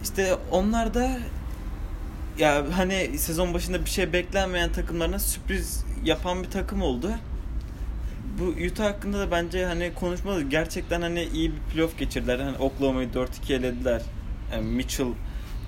İşte 0.02 0.34
onlar 0.50 0.94
da 0.94 1.18
ya 2.38 2.64
hani 2.76 3.18
sezon 3.18 3.54
başında 3.54 3.84
bir 3.84 3.90
şey 3.90 4.12
beklenmeyen 4.12 4.72
takımlarına 4.72 5.18
sürpriz 5.18 5.84
yapan 6.04 6.42
bir 6.42 6.50
takım 6.50 6.82
oldu. 6.82 7.10
Bu 8.38 8.44
Utah 8.44 8.84
hakkında 8.84 9.18
da 9.18 9.30
bence 9.30 9.66
hani 9.66 9.94
konuşmalı. 9.94 10.42
Gerçekten 10.42 11.02
hani 11.02 11.22
iyi 11.24 11.52
bir 11.52 11.60
playoff 11.60 11.98
geçirdiler. 11.98 12.38
Hani 12.38 12.56
Oklahoma'yı 12.56 13.08
4-2 13.08 13.52
elediler. 13.52 14.02
Yani 14.52 14.66
Mitchell 14.66 15.12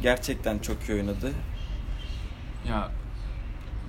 gerçekten 0.03 0.59
çok 0.59 0.89
iyi 0.89 0.99
oynadı. 0.99 1.33
Ya 2.69 2.91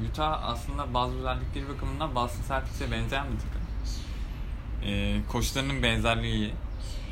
Utah 0.10 0.44
aslında 0.44 0.94
bazı 0.94 1.16
özellikleri 1.16 1.70
bakımından 1.70 2.16
Boston 2.16 2.44
Celtics'e 2.48 2.92
benzeyen 2.92 3.26
bir 3.26 3.38
takım. 3.38 3.62
Ee, 4.86 5.18
koçlarının 5.32 5.84
benzerliği, 5.84 6.54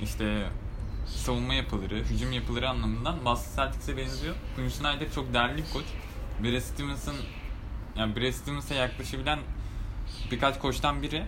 işte 0.03 0.49
savunma 1.16 1.53
yapıları, 1.53 1.95
hücum 1.95 2.32
yapıları 2.32 2.70
anlamından 2.70 3.26
Boston 3.26 3.55
Celtics'e 3.55 3.97
benziyor. 3.97 4.36
Quinn 4.55 4.70
Snyder 4.70 5.12
çok 5.16 5.34
değerli 5.34 5.57
bir 5.57 5.74
koç. 5.74 5.86
Brad 6.43 6.60
Stevens'ın 6.60 7.16
yani 7.95 8.16
Brad 8.16 8.32
Stevens'a 8.32 8.74
yaklaşabilen 8.76 9.39
birkaç 10.32 10.60
koçtan 10.60 11.01
biri 11.01 11.24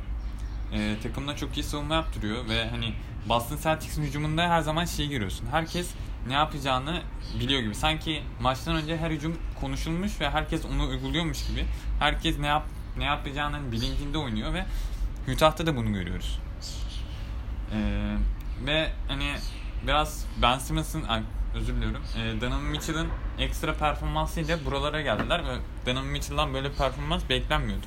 e, 0.74 0.96
takımda 1.04 1.36
çok 1.36 1.58
iyi 1.58 1.64
savunma 1.64 1.96
yaptırıyor 1.96 2.50
ve 2.50 2.70
hani 2.70 2.94
Boston 3.30 3.58
Celtics'in 3.64 4.04
hücumunda 4.04 4.50
her 4.50 4.62
zaman 4.62 4.86
şey 4.86 5.10
görüyorsun. 5.10 5.48
Herkes 5.52 5.90
ne 6.28 6.34
yapacağını 6.34 7.02
biliyor 7.40 7.62
gibi. 7.62 7.76
Sanki 7.76 8.24
maçtan 8.42 8.76
önce 8.76 8.98
her 8.98 9.12
hücum 9.12 9.38
konuşulmuş 9.62 10.22
ve 10.22 10.30
herkes 10.30 10.66
onu 10.66 10.88
uyguluyormuş 10.88 11.48
gibi. 11.48 11.66
Herkes 12.00 12.40
ne 12.40 12.48
yap 12.48 12.66
ne 12.98 13.04
yapacağının 13.04 13.72
bilincinde 13.72 14.18
oynuyor 14.18 14.54
ve 14.54 14.66
Utah'ta 15.34 15.66
da 15.66 15.76
bunu 15.76 15.94
görüyoruz. 15.94 16.40
Ee, 17.74 18.16
ve 18.66 18.92
hani 19.08 19.36
biraz 19.84 20.26
Ben 20.42 20.58
Simmons'ın 20.58 21.04
özür 21.56 21.76
diliyorum. 21.76 22.02
E, 22.18 22.42
Donovan 22.42 22.64
Mitchell'ın 22.64 23.08
ekstra 23.40 23.74
performansıyla 23.74 24.66
buralara 24.66 25.02
geldiler 25.02 25.44
ve 25.46 25.58
Donovan 25.86 26.06
Mitchell'dan 26.06 26.54
böyle 26.54 26.72
performans 26.72 27.30
beklenmiyordu. 27.30 27.86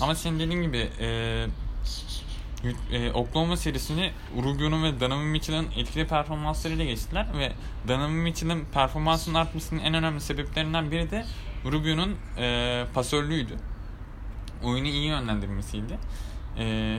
Ama 0.00 0.14
senin 0.14 0.38
dediğin 0.40 0.62
gibi 0.62 0.90
e, 1.00 1.46
e, 2.92 3.12
Oklahoma 3.12 3.56
serisini 3.56 4.12
Rubio'nun 4.36 4.84
ve 4.84 5.00
Donovan 5.00 5.24
Mitchell'ın 5.24 5.66
etkili 5.76 6.06
performanslarıyla 6.06 6.84
geçtiler 6.84 7.26
ve 7.38 7.52
Donovan 7.88 8.10
Mitchell'ın 8.10 8.64
performansının 8.74 9.34
artmasının 9.34 9.80
en 9.80 9.94
önemli 9.94 10.20
sebeplerinden 10.20 10.90
biri 10.90 11.10
de 11.10 11.24
Rubio'nun 11.64 12.16
e, 12.38 12.84
pasörlüğüydü. 12.94 13.56
Oyunu 14.64 14.86
iyi 14.86 15.06
yönlendirmesiydi. 15.06 15.98
E, 16.58 16.98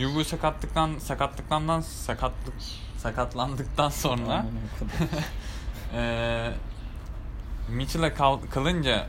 Rubio 0.00 0.24
sakatlıktan 0.24 0.98
sakatlıktan 0.98 1.80
sakatlık 1.80 2.54
sakatlandıktan 2.98 3.88
sonra 3.88 4.46
e, 5.94 6.50
Mitchell'a 7.68 8.14
kal, 8.14 8.38
kalınca 8.50 9.06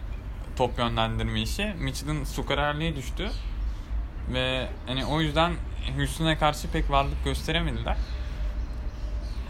top 0.56 0.78
yönlendirme 0.78 1.42
işi 1.42 1.76
Mitchell'ın 1.80 2.24
skorerliği 2.24 2.96
düştü 2.96 3.30
ve 4.34 4.70
hani 4.88 5.06
o 5.06 5.22
yüzden 5.22 5.54
Houston'a 5.98 6.38
karşı 6.38 6.72
pek 6.72 6.92
varlık 6.92 7.24
gösteremediler. 7.24 7.98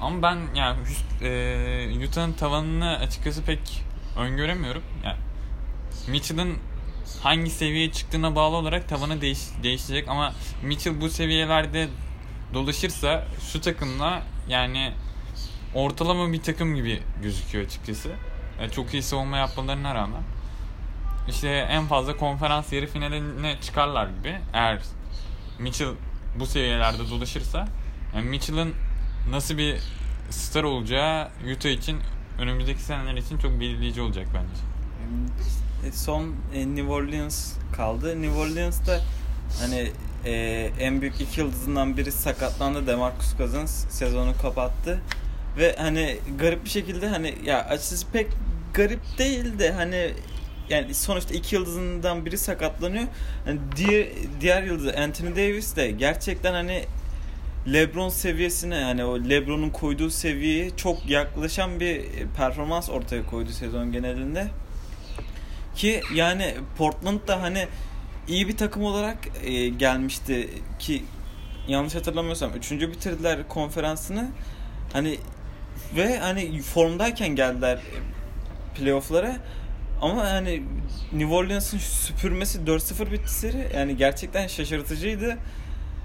Ama 0.01 0.21
ben 0.21 0.37
yani 0.55 0.77
e, 1.21 2.07
Utah'ın 2.07 2.33
tavanını 2.33 2.97
açıkçası 2.97 3.43
pek 3.43 3.83
öngöremiyorum. 4.17 4.83
Yani 5.03 5.17
Mitchell'ın 6.07 6.57
hangi 7.23 7.49
seviyeye 7.49 7.91
çıktığına 7.91 8.35
bağlı 8.35 8.55
olarak 8.55 8.89
tavanı 8.89 9.21
değiş, 9.21 9.39
değişecek 9.63 10.09
ama 10.09 10.33
Mitchell 10.63 11.01
bu 11.01 11.09
seviyelerde 11.09 11.87
dolaşırsa 12.53 13.25
şu 13.51 13.61
takımla 13.61 14.21
yani 14.49 14.93
ortalama 15.73 16.33
bir 16.33 16.41
takım 16.41 16.75
gibi 16.75 17.01
gözüküyor 17.23 17.65
açıkçası. 17.65 18.09
Yani 18.61 18.71
çok 18.71 18.93
iyi 18.93 19.03
savunma 19.03 19.37
yapmalarına 19.37 19.95
rağmen. 19.95 20.21
İşte 21.29 21.49
en 21.49 21.87
fazla 21.87 22.17
konferans 22.17 22.73
yarı 22.73 22.87
finaline 22.87 23.55
çıkarlar 23.61 24.07
gibi. 24.07 24.39
Eğer 24.53 24.79
Mitchell 25.59 25.89
bu 26.39 26.45
seviyelerde 26.45 27.09
dolaşırsa 27.09 27.67
yani 28.15 28.29
Mitchell'ın 28.29 28.73
nasıl 29.29 29.57
bir 29.57 29.77
star 30.29 30.63
olacağı 30.63 31.29
Utah 31.55 31.69
için 31.69 31.99
önümüzdeki 32.39 32.81
seneler 32.81 33.13
için 33.13 33.37
çok 33.37 33.59
belirleyici 33.59 34.01
olacak 34.01 34.27
bence. 34.33 34.61
E, 35.87 35.91
son 35.91 36.35
e, 36.53 36.67
New 36.67 36.91
Orleans 36.91 37.53
kaldı. 37.75 38.21
New 38.21 38.39
Orleans'ta 38.39 39.01
hani 39.59 39.91
e, 40.25 40.69
en 40.79 41.01
büyük 41.01 41.21
iki 41.21 41.39
yıldızından 41.39 41.97
biri 41.97 42.11
sakatlandı. 42.11 42.87
Demarcus 42.87 43.37
Cousins 43.37 43.85
sezonu 43.89 44.33
kapattı. 44.41 45.01
Ve 45.57 45.75
hani 45.77 46.17
garip 46.39 46.65
bir 46.65 46.69
şekilde 46.69 47.07
hani 47.07 47.35
ya 47.45 47.65
açıkçası 47.65 48.07
pek 48.11 48.27
garip 48.73 49.17
değil 49.17 49.59
de 49.59 49.71
hani 49.71 50.13
yani 50.69 50.93
sonuçta 50.93 51.33
iki 51.33 51.55
yıldızından 51.55 52.25
biri 52.25 52.37
sakatlanıyor. 52.37 53.07
Yani 53.47 53.59
diğer 53.75 54.07
diğer 54.41 54.63
yıldız 54.63 54.95
Anthony 54.95 55.31
Davis 55.31 55.75
de 55.75 55.91
gerçekten 55.91 56.53
hani 56.53 56.83
LeBron 57.73 58.09
seviyesine 58.09 58.75
yani 58.75 59.05
o 59.05 59.19
LeBron'un 59.19 59.69
koyduğu 59.69 60.09
seviyeye 60.09 60.77
çok 60.77 61.09
yaklaşan 61.09 61.79
bir 61.79 62.01
performans 62.37 62.89
ortaya 62.89 63.25
koydu 63.25 63.49
sezon 63.49 63.91
genelinde. 63.91 64.47
Ki 65.75 66.01
yani 66.13 66.55
Portland 66.77 67.27
da 67.27 67.41
hani 67.41 67.67
iyi 68.27 68.47
bir 68.47 68.57
takım 68.57 68.83
olarak 68.83 69.17
e, 69.43 69.69
gelmişti 69.69 70.49
ki 70.79 71.03
yanlış 71.67 71.95
hatırlamıyorsam 71.95 72.51
üçüncü 72.55 72.91
bitirdiler 72.91 73.47
konferansını. 73.47 74.27
Hani 74.93 75.17
ve 75.95 76.19
hani 76.19 76.61
formdayken 76.61 77.35
geldiler 77.35 77.79
playoff'lara. 78.75 79.37
Ama 80.01 80.27
yani 80.27 80.63
New 81.13 81.33
Orleans'ın 81.33 81.77
süpürmesi 81.77 82.59
4-0 82.59 83.11
bitti 83.11 83.33
seri. 83.33 83.67
Yani 83.75 83.97
gerçekten 83.97 84.47
şaşırtıcıydı. 84.47 85.37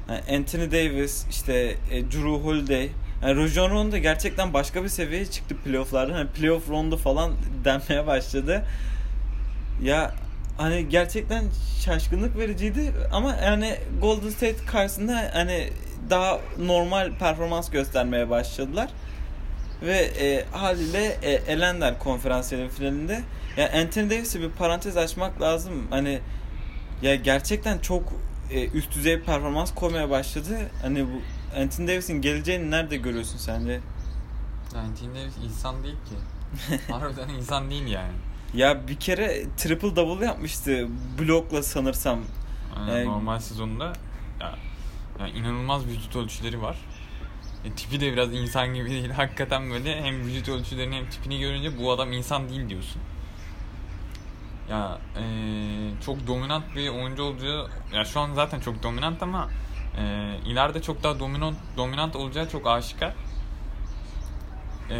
Yani 0.09 0.39
Anthony 0.39 0.70
Davis, 0.70 1.27
işte 1.31 1.77
e, 1.91 2.05
Drew 2.05 2.31
Holiday, 2.31 2.89
yani 3.23 3.37
Rajon 3.37 3.70
Rondo 3.70 3.97
gerçekten 3.97 4.53
başka 4.53 4.85
bir 4.85 4.89
seviyeye 4.89 5.27
çıktı 5.27 5.57
playoff'larda. 5.57 6.14
Hani 6.14 6.29
playoff 6.29 6.68
Rondo 6.68 6.97
falan 6.97 7.33
denmeye 7.64 8.07
başladı. 8.07 8.64
Ya 9.83 10.14
hani 10.57 10.88
gerçekten 10.88 11.44
şaşkınlık 11.84 12.38
vericiydi 12.38 12.92
ama 13.12 13.36
yani 13.36 13.78
Golden 14.00 14.30
State 14.30 14.64
karşısında 14.66 15.30
hani 15.32 15.70
daha 16.11 16.40
normal 16.59 17.12
performans 17.18 17.70
göstermeye 17.70 18.30
başladılar. 18.30 18.90
Ve 19.82 19.98
e, 19.98 20.44
haliyle 20.53 21.18
e, 21.22 21.30
elenler 21.30 21.98
konferans 21.98 22.53
finalinde. 22.76 23.12
Ya 23.12 23.22
yani 23.57 23.80
Anthony 23.80 24.11
Davis'e 24.11 24.40
bir 24.40 24.50
parantez 24.50 24.96
açmak 24.96 25.40
lazım. 25.40 25.86
Hani 25.90 26.20
ya 27.03 27.14
gerçekten 27.14 27.78
çok 27.78 28.12
e, 28.50 28.68
üst 28.68 28.94
düzey 28.94 29.20
performans 29.20 29.74
koymaya 29.74 30.11
başladı. 30.11 30.59
Hani 30.82 31.07
bu 31.07 31.22
Anthony 31.61 31.88
Davis'in 31.88 32.20
geleceğini 32.20 32.70
nerede 32.70 32.96
görüyorsun 32.96 33.38
sence? 33.38 33.80
Anthony 34.76 35.14
Davis 35.14 35.34
insan 35.44 35.84
değil 35.84 35.94
ki. 35.94 36.14
Harbiden 36.92 37.28
insan 37.28 37.70
değil 37.70 37.86
yani. 37.86 38.12
Ya 38.55 38.88
bir 38.88 38.96
kere 39.00 39.44
triple 39.57 39.96
double 39.96 40.26
yapmıştı 40.26 40.88
blokla 41.18 41.62
sanırsam. 41.62 42.20
Aynen, 42.76 42.96
ee, 42.96 43.05
normal 43.05 43.38
sezonunda 43.38 43.92
ya, 44.40 44.55
yani 45.20 45.30
inanılmaz 45.30 45.86
vücut 45.86 46.16
ölçüleri 46.16 46.62
var. 46.62 46.76
E, 47.64 47.70
tipi 47.70 48.00
de 48.00 48.12
biraz 48.12 48.34
insan 48.34 48.74
gibi 48.74 48.90
değil. 48.90 49.11
Hakikaten 49.16 49.70
böyle 49.70 50.03
hem 50.03 50.20
vücut 50.20 50.48
ölçülerini 50.48 50.94
hem 50.94 51.11
tipini 51.11 51.40
görünce 51.40 51.78
bu 51.78 51.92
adam 51.92 52.12
insan 52.12 52.48
değil 52.48 52.68
diyorsun. 52.68 53.03
Ya 54.70 54.98
e, 55.16 55.24
çok 56.07 56.26
dominant 56.26 56.76
bir 56.76 56.88
oyuncu 56.88 57.22
olacağı 57.22 57.68
ya 57.94 58.05
şu 58.05 58.20
an 58.20 58.34
zaten 58.34 58.61
çok 58.61 58.82
dominant 58.82 59.22
ama 59.22 59.48
e, 59.98 60.34
ileride 60.46 60.82
çok 60.82 61.03
daha 61.03 61.20
dominant 61.20 61.57
dominant 61.76 62.16
olacağı 62.16 62.48
çok 62.48 62.66
aşikar. 62.66 63.14
E, 64.90 64.96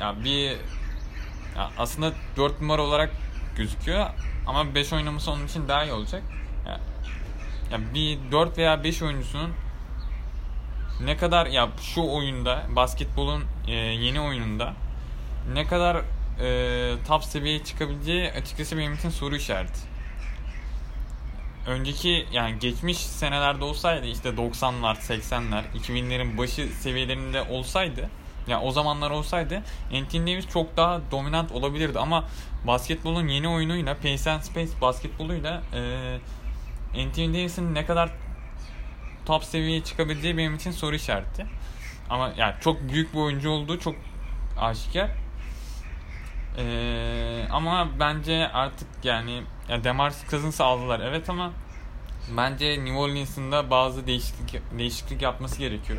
ya 0.00 0.24
bir 0.24 0.56
ya 1.58 1.70
aslında 1.78 2.12
4 2.36 2.60
numara 2.60 2.82
olarak 2.82 3.10
gözüküyor 3.56 4.06
ama 4.46 4.74
5 4.74 4.92
oynaması 4.92 5.30
onun 5.30 5.46
için 5.46 5.68
daha 5.68 5.84
iyi 5.84 5.92
olacak. 5.92 6.22
Ya, 6.66 6.80
ya 7.72 7.94
bir 7.94 8.18
4 8.32 8.58
veya 8.58 8.84
5 8.84 9.02
oyuncusunun 9.02 9.52
ne 11.04 11.16
kadar 11.16 11.46
ya 11.46 11.68
şu 11.80 12.02
oyunda 12.02 12.66
basketbolun 12.76 13.44
e, 13.66 13.72
yeni 13.72 14.20
oyununda 14.20 14.74
ne 15.52 15.66
kadar 15.66 15.96
e, 16.40 16.94
top 17.08 17.24
seviyeye 17.24 17.64
çıkabileceği 17.64 18.32
açıkçası 18.32 18.78
benim 18.78 18.94
için 18.94 19.10
soru 19.10 19.36
işareti. 19.36 19.80
Önceki 21.66 22.26
yani 22.32 22.58
geçmiş 22.58 22.98
senelerde 22.98 23.64
olsaydı 23.64 24.06
işte 24.06 24.28
90'lar, 24.28 24.96
80'ler, 24.96 25.62
2000'lerin 25.74 26.38
başı 26.38 26.68
seviyelerinde 26.68 27.42
olsaydı 27.42 28.10
yani 28.48 28.64
o 28.64 28.70
zamanlar 28.70 29.10
olsaydı 29.10 29.62
Anthony 29.94 30.22
Davis 30.22 30.48
çok 30.48 30.76
daha 30.76 31.00
dominant 31.10 31.52
olabilirdi 31.52 31.98
ama 31.98 32.24
basketbolun 32.66 33.28
yeni 33.28 33.48
oyunuyla 33.48 33.94
Pace 33.94 34.30
and 34.30 34.40
Space 34.40 34.70
basketboluyla 34.80 35.62
e, 35.74 36.18
Anthony 37.04 37.34
Davis'in 37.34 37.74
ne 37.74 37.86
kadar 37.86 38.10
top 39.26 39.44
seviyeye 39.44 39.84
çıkabileceği 39.84 40.36
benim 40.36 40.54
için 40.54 40.70
soru 40.70 40.94
işareti. 40.94 41.46
Ama 42.10 42.32
yani 42.36 42.54
çok 42.60 42.88
büyük 42.88 43.14
bir 43.14 43.18
oyuncu 43.18 43.50
olduğu 43.50 43.78
çok 43.78 43.94
aşikar. 44.60 45.10
Ee, 46.58 47.44
ama 47.50 47.88
bence 48.00 48.48
artık 48.48 48.88
yani 49.04 49.42
ya 49.68 49.84
Demarcus 49.84 50.30
Cousins'ı 50.30 50.64
aldılar 50.64 51.00
evet 51.00 51.30
ama 51.30 51.52
bence 52.36 52.84
New 52.84 52.98
Orleans'ın 52.98 53.52
da 53.52 53.70
bazı 53.70 54.06
değişiklik 54.06 54.62
değişiklik 54.78 55.22
yapması 55.22 55.58
gerekiyor. 55.58 55.98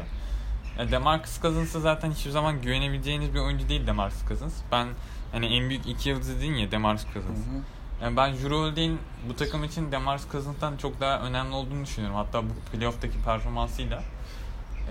Demarcus 0.92 1.42
Cousins'a 1.42 1.80
zaten 1.80 2.12
hiçbir 2.12 2.32
zaman 2.32 2.62
güvenebileceğiniz 2.62 3.34
bir 3.34 3.40
oyuncu 3.40 3.70
değil 3.70 3.88
Demarcus 3.88 4.28
Cousins. 4.28 4.54
Ben 4.72 4.88
hani 5.32 5.46
en 5.46 5.70
büyük 5.70 5.88
iki 5.88 6.10
yıldız 6.10 6.30
dedin 6.30 6.54
ya 6.54 6.72
Demarcus 6.72 7.06
Cousins. 7.14 7.46
Hı 7.46 7.52
hı. 7.52 7.62
Yani 8.04 8.18
ben 8.18 8.32
Holiday'in 8.32 9.00
bu 9.30 9.36
takım 9.36 9.64
için 9.64 9.92
Demarcus 9.92 10.32
Cousins'tan 10.32 10.78
çok 10.78 11.02
daha 11.02 11.20
önemli 11.20 11.54
olduğunu 11.54 11.84
düşünüyorum. 11.84 12.18
Hatta 12.18 12.44
bu 12.44 12.54
playoff'taki 12.72 13.18
performansıyla. 13.26 14.04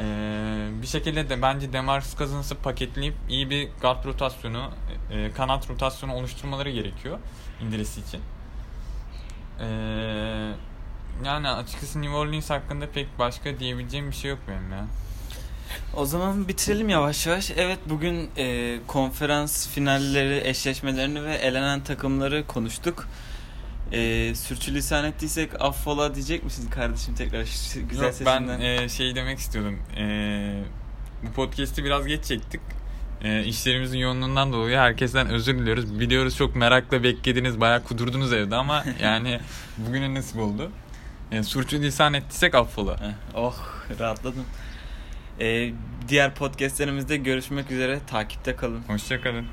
Ee, 0.00 0.68
bir 0.82 0.86
şekilde 0.86 1.30
de 1.30 1.42
bence 1.42 1.72
Demarcus 1.72 2.16
Cousins'ı 2.16 2.54
paketleyip 2.54 3.14
iyi 3.28 3.50
bir 3.50 3.68
guard 3.80 4.04
rotasyonu, 4.04 4.70
e, 5.12 5.32
kanat 5.32 5.70
rotasyonu 5.70 6.14
oluşturmaları 6.14 6.70
gerekiyor 6.70 7.18
indirisi 7.62 8.00
için. 8.00 8.20
Ee, 9.60 9.64
yani 11.24 11.48
açıkçası 11.48 12.02
New 12.02 12.16
Orleans 12.16 12.50
hakkında 12.50 12.90
pek 12.90 13.18
başka 13.18 13.58
diyebileceğim 13.58 14.10
bir 14.10 14.16
şey 14.16 14.30
yok 14.30 14.38
benim 14.48 14.72
ya. 14.72 14.86
O 15.96 16.06
zaman 16.06 16.48
bitirelim 16.48 16.88
yavaş 16.88 17.26
yavaş. 17.26 17.50
Evet 17.56 17.78
bugün 17.86 18.30
e, 18.36 18.76
konferans 18.86 19.68
finalleri, 19.68 20.48
eşleşmelerini 20.48 21.24
ve 21.24 21.34
elenen 21.34 21.84
takımları 21.84 22.46
konuştuk. 22.46 23.08
E, 23.92 24.34
sürçülisan 24.34 25.04
ettiysek 25.04 25.60
affola 25.60 26.14
diyecek 26.14 26.44
misin 26.44 26.70
kardeşim 26.70 27.14
tekrar 27.14 27.40
güzel 27.90 28.04
Yok, 28.04 28.14
ben 28.26 28.38
sesinden? 28.38 28.60
e, 28.60 28.88
şey 28.88 29.14
demek 29.14 29.38
istiyordum. 29.38 29.78
E, 29.98 30.04
bu 31.22 31.32
podcast'i 31.32 31.84
biraz 31.84 32.06
geç 32.06 32.24
çektik. 32.24 32.60
E, 33.22 33.44
işlerimizin 33.44 33.98
yoğunluğundan 33.98 34.52
dolayı 34.52 34.76
herkesten 34.78 35.28
özür 35.28 35.58
diliyoruz. 35.58 36.00
Biliyoruz 36.00 36.36
çok 36.36 36.56
merakla 36.56 37.02
beklediniz, 37.02 37.60
bayağı 37.60 37.84
kudurdunuz 37.84 38.32
evde 38.32 38.56
ama 38.56 38.84
yani 39.02 39.40
bugüne 39.78 40.14
nasip 40.14 40.36
oldu. 40.38 40.70
E, 41.32 41.42
sürçülisan 41.42 42.14
ettiysek 42.14 42.54
affola. 42.54 43.00
Heh, 43.00 43.34
oh 43.34 43.56
rahatladım. 44.00 44.44
E, 45.40 45.72
diğer 46.08 46.34
podcastlerimizde 46.34 47.16
görüşmek 47.16 47.70
üzere. 47.70 47.98
Takipte 48.06 48.56
kalın. 48.56 48.82
Hoşçakalın. 48.86 49.46